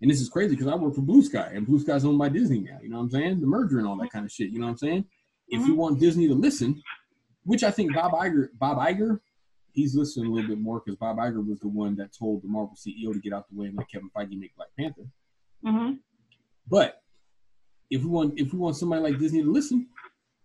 [0.00, 2.28] and this is crazy because I work for Blue Sky, and Blue Sky's owned by
[2.30, 2.78] Disney now.
[2.82, 3.40] You know what I'm saying?
[3.40, 4.50] The merger and all that kind of shit.
[4.50, 5.04] You know what I'm saying?
[5.48, 6.80] If you want Disney to listen,
[7.44, 9.20] which I think Bob Iger, Bob Iger,
[9.72, 12.48] he's listening a little bit more because Bob Iger was the one that told the
[12.48, 15.06] Marvel CEO to get out the way and let Kevin Feige make Black Panther.
[15.64, 15.98] Mhm.
[16.68, 17.02] But
[17.90, 19.88] if we want, if we want somebody like Disney to listen,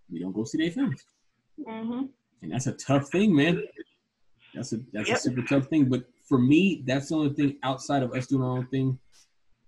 [0.09, 1.03] we don't go see their films.
[1.59, 2.09] Mhm.
[2.41, 3.63] and that's a tough thing, man.
[4.53, 5.17] That's a that's Yep.
[5.17, 5.87] a super tough thing.
[5.89, 8.99] But for me, that's the only thing outside of us doing our own thing.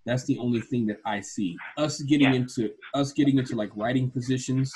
[0.05, 2.39] That's the only thing that I see us getting Yeah.
[2.41, 4.71] into us getting into like writing positions.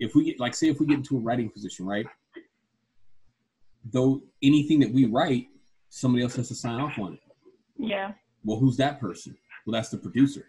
[0.00, 2.06] If we get like say if we get into a writing position, right?
[3.92, 5.48] Though anything that we write,
[5.88, 7.20] somebody else has to sign off on it.
[7.76, 8.12] Yeah.
[8.44, 9.36] Well, who's that person?
[9.66, 10.46] Well, that's the producer.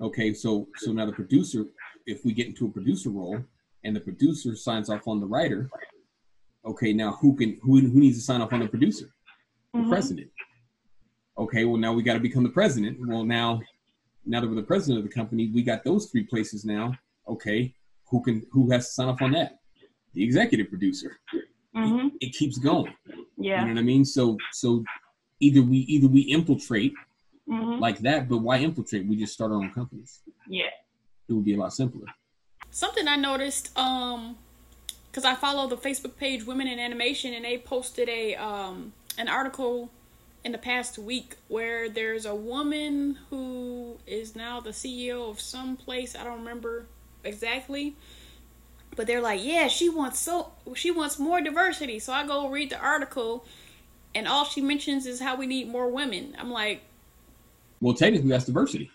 [0.00, 1.66] Okay, so so now the producer,
[2.06, 3.38] if we get into a producer role
[3.84, 5.68] and the producer signs off on the writer,
[6.64, 9.12] okay, now who can who who needs to sign off on the producer?
[9.74, 9.88] The Mhm.
[9.90, 10.30] president.
[11.36, 12.98] Okay, well now we got to become the president.
[13.06, 13.60] Well now,
[14.24, 16.94] now that we're the president of the company, we got those three places now.
[17.28, 17.74] Okay,
[18.06, 19.60] who can who has to sign off on that?
[20.14, 21.18] The executive producer.
[21.74, 22.12] Mhm.
[22.20, 22.92] It keeps going.
[23.06, 23.14] Yeah.
[23.14, 23.64] You Yeah.
[23.64, 24.04] know what I mean?
[24.04, 24.84] So so
[25.40, 26.92] either we either we infiltrate
[27.48, 27.80] Mhm.
[27.80, 29.06] like that, but why infiltrate?
[29.06, 30.20] We just start our own companies.
[30.48, 30.70] Yeah.
[31.28, 32.06] It would be a lot simpler.
[32.70, 34.36] Something I noticed, um,
[35.10, 39.28] because I follow the Facebook page Women in Animation, and they posted a um an
[39.28, 39.90] article
[40.44, 45.76] in the past week where there's a woman who is now the CEO of some
[45.76, 46.86] place I don't remember
[47.24, 47.94] exactly,
[48.96, 51.98] but they're like, yeah, she wants so she wants more diversity.
[51.98, 53.44] So I go read the article,
[54.14, 56.36] and all she mentions is how we need more women.
[56.38, 56.82] I'm like,
[57.80, 58.90] Well, technically, that's diversity,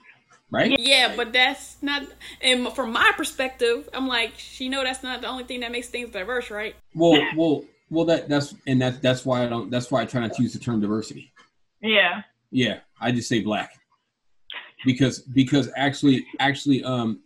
[0.51, 0.75] right?
[0.79, 2.03] yeah, but that's not.
[2.41, 5.87] And from my perspective, I'm like, she know that's not the only thing that makes
[5.89, 6.75] things diverse, right?
[6.93, 8.05] Well, well, well.
[8.05, 9.69] That that's and that's that's why I don't.
[9.69, 11.31] That's why I try not to use the term diversity.
[11.81, 12.23] Yeah.
[12.51, 13.71] Yeah, I just say black
[14.85, 17.19] because because actually actually um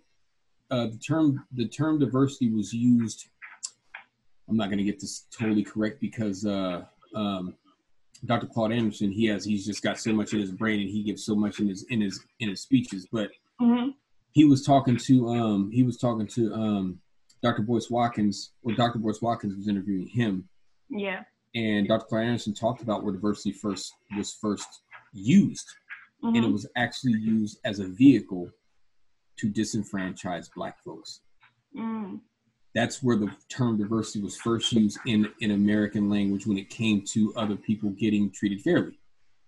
[0.71, 3.27] uh the term the term diversity was used.
[4.49, 6.83] I'm not going to get this totally correct because uh
[7.15, 7.55] um
[8.25, 8.47] Dr.
[8.47, 11.23] Claude Anderson he has he's just got so much in his brain and he gives
[11.25, 13.29] so much in his in his in his speeches, but
[13.61, 13.93] Mhm.
[14.31, 16.99] he was talking to um he was talking to um
[17.41, 17.61] Dr.
[17.61, 18.99] Boyce Watkins or Dr.
[18.99, 20.47] Boyce Watkins was interviewing him
[20.89, 21.23] Yeah.
[21.55, 22.05] and Dr.
[22.07, 24.67] Claude Anderson talked about where diversity first was first
[25.13, 25.67] used
[26.21, 26.51] and it Mhm.
[26.51, 28.51] was actually used as a vehicle
[29.39, 31.21] to disenfranchise black folks.
[31.75, 32.19] Mm.
[32.75, 37.03] That's where the term diversity was first used in in American language when it came
[37.13, 38.99] to other people getting treated fairly.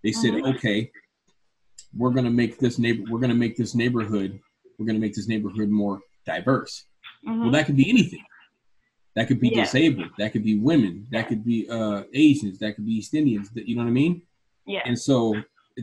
[0.03, 0.55] They said, Mhm.
[0.55, 0.91] "Okay,
[1.95, 4.39] we're going to make this neighbor we're to make this neighborhood
[4.77, 6.85] we're going to make this neighborhood more diverse."
[7.23, 7.51] Well, Mhm.
[7.51, 8.23] that could be anything.
[9.15, 9.65] That could be Yeah.
[9.65, 10.09] disabled.
[10.17, 11.07] That could be women.
[11.11, 12.57] That could be uh, Asians.
[12.59, 13.49] That could be East Indians.
[13.51, 14.21] that- You know what I mean?
[14.65, 14.81] Yeah.
[14.85, 15.35] And so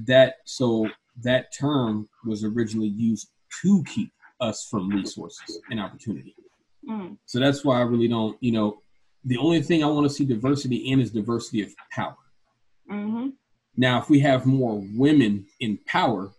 [0.06, 0.88] that so
[1.22, 3.30] that term was originally used
[3.62, 6.34] to keep us from resources and opportunity.
[6.88, 7.18] Mm.
[7.26, 8.36] So that's why I really don't.
[8.40, 8.82] You know,
[9.24, 12.16] the only thing I want to see diversity in is diversity of power.
[12.90, 13.32] Mhm.
[13.76, 16.32] Now, if we have more women in power,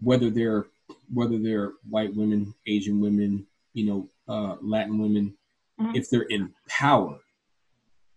[0.00, 0.66] whether they're
[1.12, 5.36] whether they're white women, Asian women, you know, uh, Latin women,
[5.78, 5.96] Mhm.
[5.96, 7.20] if they're in power,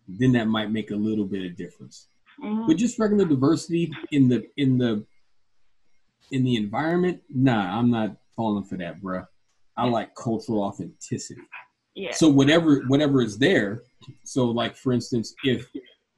[0.07, 2.07] then that might make a little bit of difference.
[2.39, 2.67] Mhm.
[2.67, 5.05] But just regular diversity in the in the
[6.31, 9.27] in the environment, nah, I'm not falling for that, bruh.
[9.77, 11.41] I like cultural authenticity
[11.95, 12.11] Yeah.
[12.13, 13.81] so whatever whatever is there
[14.23, 15.67] so like for instance if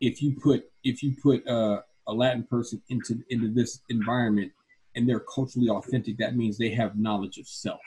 [0.01, 4.51] if you put if you put uh, a latin person into into this environment
[4.95, 7.79] and they're culturally authentic that means they have knowledge of self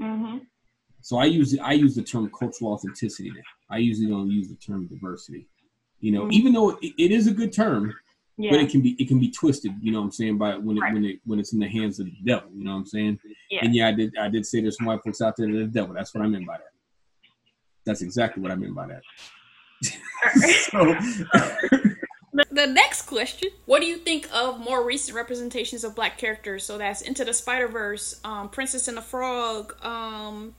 [0.00, 0.38] Mm-hmm.
[1.00, 4.56] so i use i use the term cultural authenticity now i usually don't use the
[4.56, 5.48] term diversity
[6.00, 6.32] you know Mhm.
[6.32, 7.94] even though it, it is a good term
[8.40, 8.52] Yeah.
[8.52, 9.72] but it can be it can be twisted.
[9.82, 10.94] You know what I'm saying by when it Right.
[10.94, 12.48] when it when it's in the hands of the devil.
[12.54, 13.18] You know what I'm saying?
[13.50, 13.64] Yeah.
[13.64, 15.58] And yeah, I did I did say there's some white folks out there that are
[15.60, 15.92] the devil.
[15.94, 16.72] That's what I meant by that.
[17.84, 19.02] That's exactly what I meant by that.
[20.70, 20.84] so,
[22.32, 26.64] The, the next question: What do you think of more recent representations of black characters?
[26.64, 30.54] So that's Into the Spider Verse, um, Princess and the Frog, um,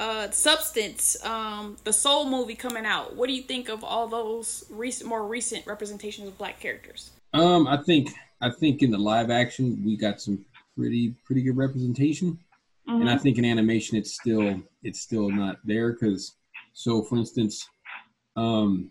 [0.00, 3.14] uh, Substance, um, the Soul movie coming out.
[3.16, 7.10] What do you think of all those recent, more recent representations of black characters?
[7.34, 10.44] um, I think I think in the live action we got some
[10.76, 12.38] pretty pretty good representation.
[12.88, 13.02] Mhm.
[13.02, 16.34] and I think in animation it's still it's still not there because
[16.72, 17.68] so for instance,
[18.36, 18.90] um,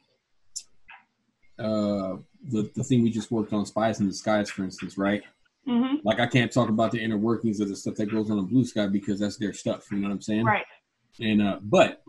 [1.57, 2.17] uh,
[2.49, 5.23] the the thing we just worked on, Spies in Disguise, for instance, right?
[5.67, 6.01] Mhm.
[6.05, 8.45] Like I can't talk about the inner workings of the stuff that goes on in
[8.45, 9.91] Blue Sky because that's their stuff.
[9.91, 10.45] You know what I'm saying?
[10.45, 10.65] Right.
[11.19, 12.01] And uh, but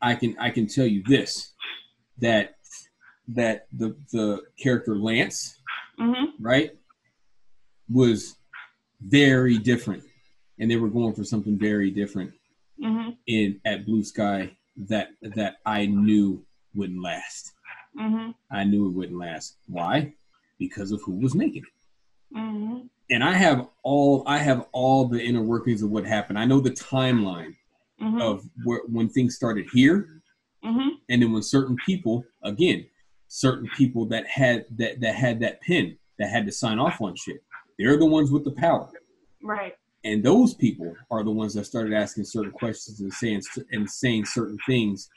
[0.00, 1.52] I can I can tell you this
[2.18, 2.56] that
[3.28, 5.58] that the the character Lance
[5.98, 6.32] Mhm.
[6.40, 6.70] right
[7.88, 8.36] was
[9.00, 10.02] very different
[10.58, 12.32] and they were going for something very different
[12.80, 13.16] Mhm.
[13.26, 16.44] in at blue sky that that i knew
[16.74, 17.52] wouldn't last
[17.96, 18.34] Mhm.
[18.50, 20.12] i knew it wouldn't last why
[20.58, 22.88] because of who was making it Mhm.
[23.10, 26.60] and i have all i have all the inner workings of what happened i know
[26.60, 27.54] the timeline
[28.04, 28.20] Mhm.
[28.20, 30.22] of where, when things started here
[30.64, 30.90] Mhm.
[31.08, 32.84] and then when certain people again
[33.28, 37.14] certain people that had that that had that pin that had to sign off on
[37.16, 37.42] shit
[37.78, 38.90] they're the ones with the power
[39.42, 39.74] Right.
[40.04, 43.42] and those people are the ones that started asking certain questions and saying
[43.72, 45.08] and saying certain things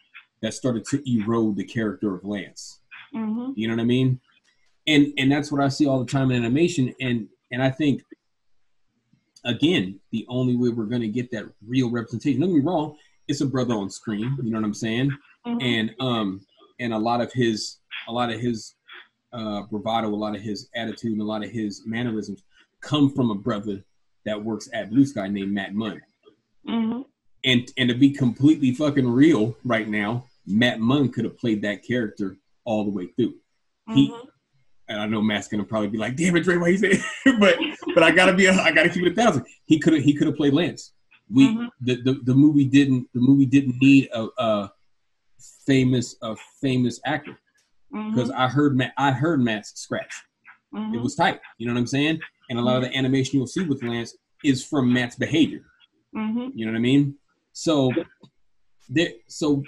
[0.41, 2.79] that started to erode the character of Lance.
[3.13, 3.53] Mhm.
[3.55, 4.19] You know what I mean?
[4.85, 6.93] And and that's what I see all the time in animation.
[7.01, 8.03] And and I think
[9.45, 12.95] again, the only way we're gonna get that real representation, don't get me wrong,
[13.27, 15.11] it's a brother on screen, you know what I'm saying?
[15.45, 15.61] Mhm.
[15.63, 16.41] And um
[16.79, 17.77] and a lot of his
[18.07, 18.75] a lot of his
[19.33, 22.43] uh bravado, a lot of his attitude, and a lot of his mannerisms
[22.81, 23.83] come from a brother
[24.25, 26.01] that works at Blue Sky named Matt Munn.
[26.67, 27.05] Mhm.
[27.43, 31.83] And and to be completely fucking real right now, Matt Munn could have played that
[31.83, 33.35] character all the way through.
[33.93, 34.27] He Mhm.
[34.89, 36.99] And I know Matt's gonna probably be like, "Damn it, Dre, why you say?"
[37.39, 37.57] but
[37.93, 39.45] but I gotta be, a, I gotta keep it a thousand.
[39.65, 40.93] He could have, he could have played Lance.
[41.29, 41.69] We Mhm.
[41.81, 44.71] the, the the movie didn't the movie didn't need a, a
[45.65, 47.37] famous a famous actor
[47.91, 48.35] because Mhm.
[48.37, 50.13] I heard Matt I heard Matt's scratch.
[50.73, 51.01] It Mhm.
[51.03, 51.39] was tight.
[51.57, 52.19] You know what I'm saying?
[52.49, 55.65] And a lot of the animation you'll see with Lance is from Matt's behavior.
[56.15, 56.51] Mhm.
[56.55, 57.15] You know what I mean?
[57.53, 57.91] So,
[58.89, 59.09] there.
[59.27, 59.63] So,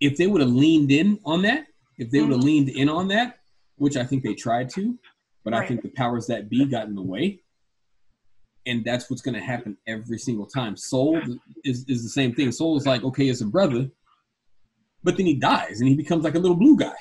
[0.00, 1.66] if they would have leaned in on that,
[1.98, 2.44] if they would have Mhm.
[2.44, 3.35] leaned in on that,
[3.76, 4.98] which I think they tried to,
[5.44, 7.40] but I think the powers that be got in the way,
[8.66, 10.76] and that's what's going to happen every single time.
[10.76, 11.20] Soul
[11.64, 12.50] is is the same thing.
[12.52, 13.88] Soul is like, okay, it's a brother,
[15.04, 16.94] but then he dies and he becomes like a little blue guy.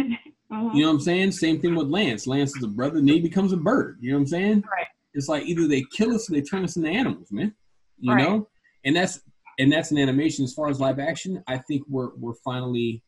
[0.00, 0.16] Mhm.
[0.74, 1.32] You know what I'm saying?
[1.32, 2.26] Same thing with Lance.
[2.26, 3.98] Lance is a brother, and then he becomes a bird.
[4.00, 4.64] You know what I'm saying?
[4.70, 4.86] Right.
[5.12, 7.54] It's like either they kill us or they turn us into animals, man.
[7.98, 8.22] You Right.
[8.24, 8.48] know?
[8.84, 9.20] And that's
[9.58, 10.44] and that's an animation.
[10.44, 13.02] As far as live action, I think we're we're finally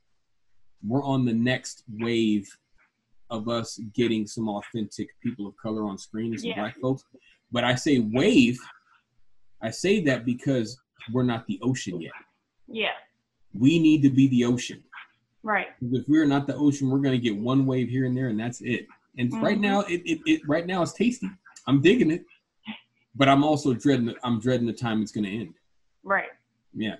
[0.87, 2.47] we're on the next wave
[3.31, 6.57] of us getting some authentic people of color on screen and some Yeah.
[6.61, 7.05] black folks.
[7.53, 8.59] But I say wave,
[9.62, 10.78] I say that because
[11.12, 12.12] we're not the ocean yet.
[12.68, 12.93] Yeah.
[13.53, 14.83] We need to be the ocean.
[15.43, 15.68] Right.
[15.81, 18.61] If we're not the ocean, we're gonna get one wave here and there, and that's
[18.61, 18.87] it.
[19.18, 19.62] And right Mhm.
[19.62, 21.28] now, it, it, it right now it's tasty.
[21.66, 22.24] I'm digging it,
[23.14, 24.07] but I'm also dreading.
[24.07, 25.55] The, I'm dreading the time it's gonna end.
[26.03, 26.31] Right.
[26.74, 26.97] Yeah.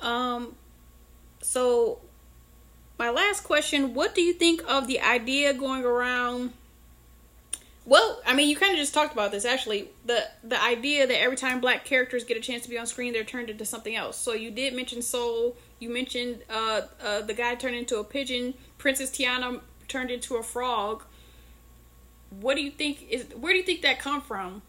[0.00, 0.56] Um,
[1.42, 2.00] so
[3.00, 6.52] my last question: What do you think of the idea going around?
[7.86, 9.88] Well, I mean, you kind of just talked about this actually.
[10.04, 13.14] The the idea that every time black characters get a chance to be on screen,
[13.14, 14.18] they're turned into something else.
[14.18, 15.56] So you did mention Soul.
[15.78, 18.52] You mentioned uh, uh, the guy turned into a pigeon.
[18.76, 21.02] Princess Tiana turned into a frog.
[22.28, 23.24] What do you think is?
[23.34, 24.60] Where do you think that come from?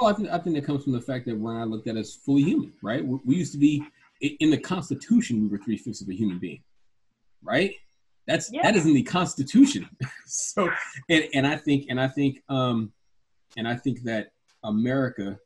[0.00, 1.96] Oh, I think I think that comes from the fact that we're not looked at
[1.96, 3.06] as fully human, right?
[3.06, 3.80] We, we used to be
[4.20, 5.40] in the Constitution.
[5.40, 6.60] We were three fifths of a human being,
[7.44, 7.74] right?
[8.26, 8.62] That's Yeah.
[8.62, 9.88] that is in the Constitution.
[10.26, 10.70] so,
[11.08, 12.92] and and I think and I think um,
[13.56, 14.32] and I think that
[14.64, 15.38] America,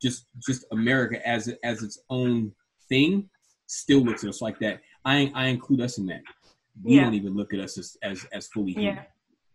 [0.00, 2.52] just just America as it- as its own
[2.88, 3.28] thing,
[3.66, 4.80] still looks at us like that.
[5.04, 6.22] I I include us in that.
[6.82, 7.04] We Yeah.
[7.04, 8.96] don't even look at us as as, as fully human.
[8.96, 9.02] Yeah.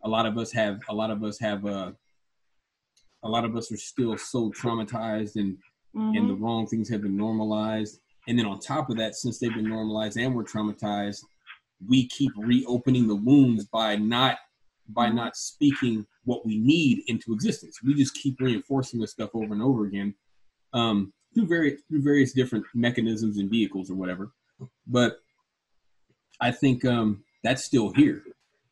[0.04, 1.92] A lot of us have a lot of us have uh,
[3.24, 5.58] a lot of us are still so traumatized and
[5.96, 6.42] and the Mhm.
[6.42, 8.00] wrong things have been normalized.
[8.28, 11.24] And then on top of that, since they've been normalized and we're traumatized,
[11.88, 14.38] we keep reopening the wounds by not
[14.92, 17.80] by not speaking what we need into existence.
[17.84, 20.16] We just keep reinforcing this stuff over and over again
[20.74, 24.32] um, through various through various different mechanisms and vehicles or whatever.
[24.88, 25.20] But
[26.42, 28.24] I think um, that's still here.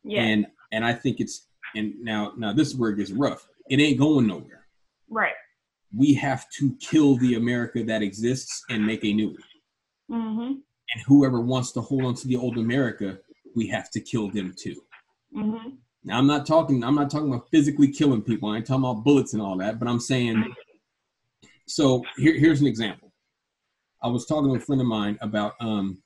[0.03, 0.21] Yeah.
[0.23, 3.47] And and I think it's and now now this is where it gets rough.
[3.69, 4.65] It ain't going nowhere.
[5.09, 5.33] right.
[5.95, 9.41] We have to kill the America that exists and make a new one.
[10.11, 10.61] Mhm.
[10.93, 13.19] And whoever wants to hold on to the old America,
[13.55, 14.81] we have to kill them too.
[15.35, 15.77] Mhm.
[16.03, 18.49] Now I'm not talking I'm not talking about physically killing people.
[18.49, 20.43] I ain't talking about bullets and all that, but I'm saying
[21.67, 23.11] so here, here's an example.
[24.01, 26.01] I was talking to a friend of mine about um,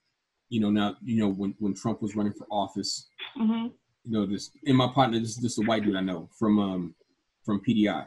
[0.49, 3.07] you know, now you know when when Trump was running for office,
[3.37, 3.71] Mhm.
[4.05, 6.57] you know, this in my partner, this this is a white dude I know from
[6.59, 6.95] um
[7.43, 8.05] from PDI.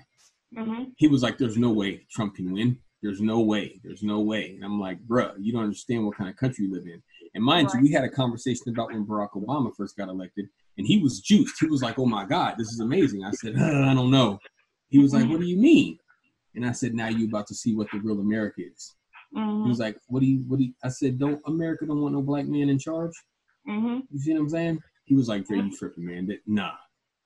[0.55, 0.93] Mhm.
[0.97, 2.79] He was like, There's no way Trump can win.
[3.05, 3.79] There's no way.
[3.85, 4.55] There's no way.
[4.55, 7.03] And I'm like, bruh, you don't understand what kind of country you live in.
[7.35, 10.47] And mind you, we had a conversation about when Barack Obama first got elected,
[10.79, 11.61] and he was juiced.
[11.61, 14.39] He was like, "Oh my God, this is amazing." I said, "I don't know."
[14.89, 15.99] He was like, "What do you mean?"
[16.55, 18.97] And I said, "Now you about to see what the real America is."
[19.35, 19.69] He Mhm.
[19.69, 20.39] was like, "What do you?
[20.49, 23.13] What do you?" I said, "Don't America don't want no black man in charge."
[23.69, 24.07] Mhm.
[24.11, 24.83] You see what I'm saying?
[25.05, 26.27] He was like, "Dre, you tripping, man?
[26.29, 26.73] That nah."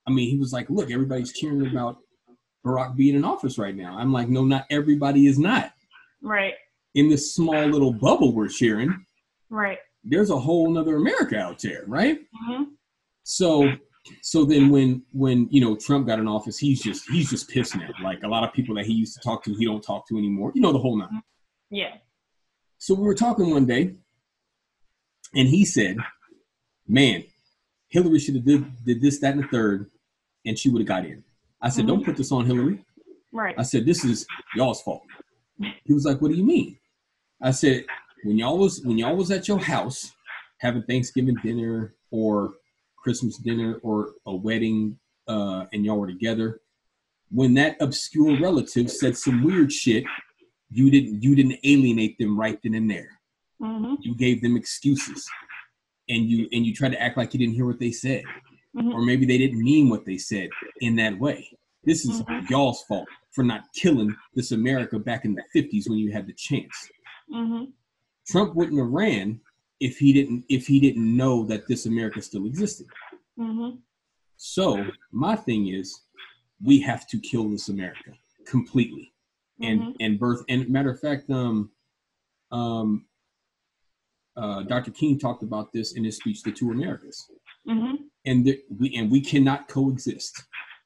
[0.09, 1.99] I mean, he was like, "Look, everybody's cheering about
[2.65, 5.73] Barack being in office right now." I'm like, "No, not everybody is not."
[6.23, 6.55] Right.
[6.95, 9.05] In this small little bubble we're sharing.
[9.51, 9.79] Right.
[10.05, 12.21] there's a whole nother America out there, right?
[12.49, 12.67] Mhm.
[13.25, 13.73] So
[14.23, 17.77] so then when when you know Trump got in office, he's just he's just pissed
[17.77, 17.91] now.
[18.03, 20.17] Like a lot of people that he used to talk to, he don't talk to
[20.17, 20.53] anymore.
[20.55, 21.23] You know the whole nine.
[21.71, 21.97] Yeah.
[22.79, 23.97] So we were talking one day,
[25.35, 25.97] and he said,
[26.87, 27.25] "Man,
[27.89, 29.91] Hillary should have did, did this, that, and the third,
[30.47, 31.25] and she would have got in."
[31.61, 32.85] I said, "Don't put this on Hillary."
[33.33, 33.55] Right.
[33.59, 35.03] I said, "This is y'all's fault."
[35.85, 36.79] He was like, "What do you mean?"
[37.43, 37.85] I said,
[38.25, 40.13] "When y'all was when y'all was at your house
[40.59, 42.55] having Thanksgiving dinner or
[42.97, 46.61] Christmas dinner or a wedding, uh, and y'all were together,
[47.31, 50.05] when that obscure relative said some weird shit,
[50.71, 53.21] you didn't you didn't alienate them right then and there.
[53.61, 53.99] Mhm.
[54.01, 55.29] You gave them excuses,
[56.09, 58.23] and you and you tried to act like you didn't hear what they said,
[58.77, 58.93] Mhm.
[58.95, 60.51] or maybe they didn't mean what they said
[60.81, 61.51] in that way."
[61.85, 62.51] This is Mhm.
[62.51, 66.33] y'all's fault for not killing this America back in the 50s when you had the
[66.35, 66.91] chance.
[67.31, 67.73] Mhm.
[68.27, 69.41] Trump wouldn't have ran
[69.81, 72.89] if he didn't if he didn't know that this America still existed.
[73.39, 73.81] Mhm.
[74.37, 76.03] So my thing is
[76.61, 78.13] we have to kill this America
[78.45, 79.13] completely.
[79.61, 79.97] And Mhm.
[80.01, 81.73] and birth and matter of fact, um
[82.51, 83.07] um
[84.37, 84.93] uh, Dr.
[84.93, 87.29] King talked about this in his speech, The Two Americas.
[87.69, 87.99] Mhm.
[88.25, 90.45] And the, we and we cannot coexist.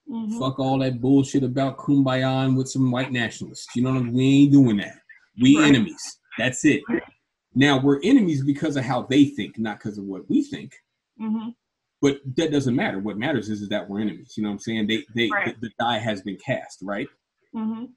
[0.09, 0.39] Mhm.
[0.39, 3.74] Fuck all that bullshit about kumbaya and with some white nationalists.
[3.76, 4.12] You know what I mean?
[4.14, 4.99] We ain't doing that.
[5.41, 5.68] We Right.
[5.68, 6.18] enemies.
[6.39, 6.83] That's it.
[7.55, 10.74] Now we're enemies because of how they think, not because of what we think.
[11.20, 11.55] Mhm.
[12.01, 12.99] But that doesn't matter.
[12.99, 14.35] What matters is, is that we're enemies.
[14.37, 14.87] You know what I'm saying?
[14.89, 15.55] They they Right.
[15.61, 17.09] the, the die has been cast, right?
[17.55, 17.93] Mhm.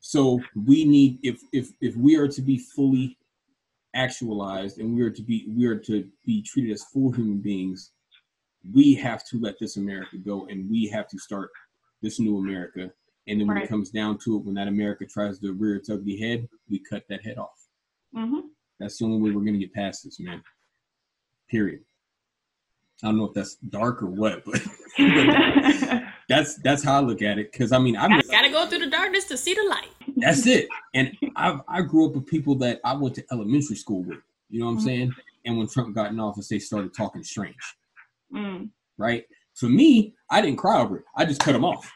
[0.00, 3.16] So we need if if if we are to be fully
[3.94, 7.92] actualized and we are to be we are to be treated as full human beings,
[8.72, 11.50] we have to let this America go and we have to start
[12.02, 12.90] this new America.
[13.26, 13.64] And then when Right.
[13.64, 16.78] it comes down to it, when that America tries to rear its ugly head, we
[16.78, 17.68] cut that head off.
[18.14, 18.50] Mhm.
[18.78, 20.42] That's the only way we're gonna get past this, man.
[21.48, 21.84] Period.
[23.02, 24.66] I don't know if that's dark or what, but, but
[26.28, 27.50] that's that's how I look at it.
[27.50, 29.88] Because I mean, I've Gotta go through the darkness to see the light.
[30.16, 30.68] That's it.
[30.94, 34.18] And I I grew up with people that I went to elementary school with.
[34.50, 34.82] You know what I'm Mhm.
[34.84, 35.14] saying?
[35.46, 37.56] And when Trump got in office, they started talking strange,
[38.34, 38.70] Mm.
[38.98, 39.24] right?
[39.54, 41.04] For me, I didn't cry over it.
[41.16, 41.90] I just cut them off.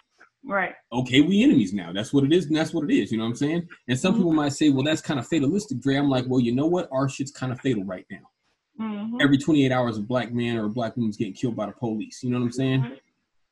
[0.45, 0.75] Right.
[0.93, 1.93] Okay, we enemies now.
[1.93, 3.11] That's what it is, and that's what it is.
[3.11, 3.69] You know what I'm saying?
[3.89, 4.17] And some Mhm.
[4.19, 5.97] people might say, well, that's kind of fatalistic, Dre.
[5.97, 6.89] I'm like, well, you know what?
[6.93, 8.29] Our shit's kind of fatal right now.
[8.79, 9.23] Mhm.
[9.23, 12.23] Every 28 hours, a black man or a black woman's getting killed by the police.
[12.23, 12.99] You know what I'm saying?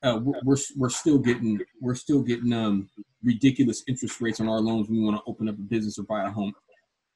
[0.04, 2.90] uh, we're, we're we're still getting we're still getting um
[3.22, 6.02] ridiculous interest rates on our loans when we want to open up a business or
[6.02, 6.52] buy a home,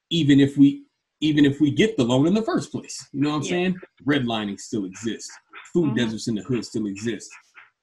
[0.09, 0.85] even if we
[1.19, 3.07] even if we get the loan in the first place.
[3.11, 3.49] You know what I'm Yeah.
[3.49, 3.75] saying?
[4.05, 5.31] Redlining still exists.
[5.73, 5.95] Food Mhm.
[5.95, 7.29] deserts in the hood still exist.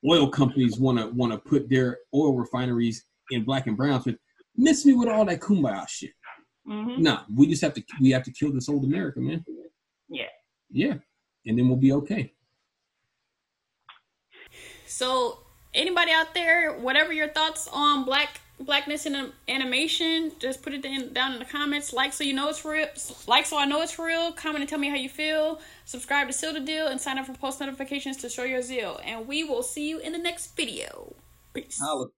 [0.09, 4.03] Oil companies want to want to put their oil refineries in black and brown.
[4.05, 4.18] But
[4.57, 6.14] miss me with all that kumbaya shit.
[6.66, 6.99] Mhm.
[6.99, 9.45] Nah, we just have to we have to kill this old America, man.
[10.09, 10.28] Yeah.
[10.70, 10.99] Yeah,
[11.47, 12.35] and then we'll be okay.
[14.87, 20.84] So, anybody out there, whatever your thoughts on black blackness in animation, just put it
[20.84, 21.92] in, down in the comments.
[21.92, 22.86] Like so you know it's real.
[23.26, 24.32] Like so I know it's real.
[24.32, 25.61] Comment and tell me how you feel.
[25.84, 29.00] Subscribe to Seal the Deal and sign up for post notifications to show your zeal.
[29.05, 31.14] And we will see you in the next video.
[31.52, 31.78] Peace.
[31.80, 32.14] Holla.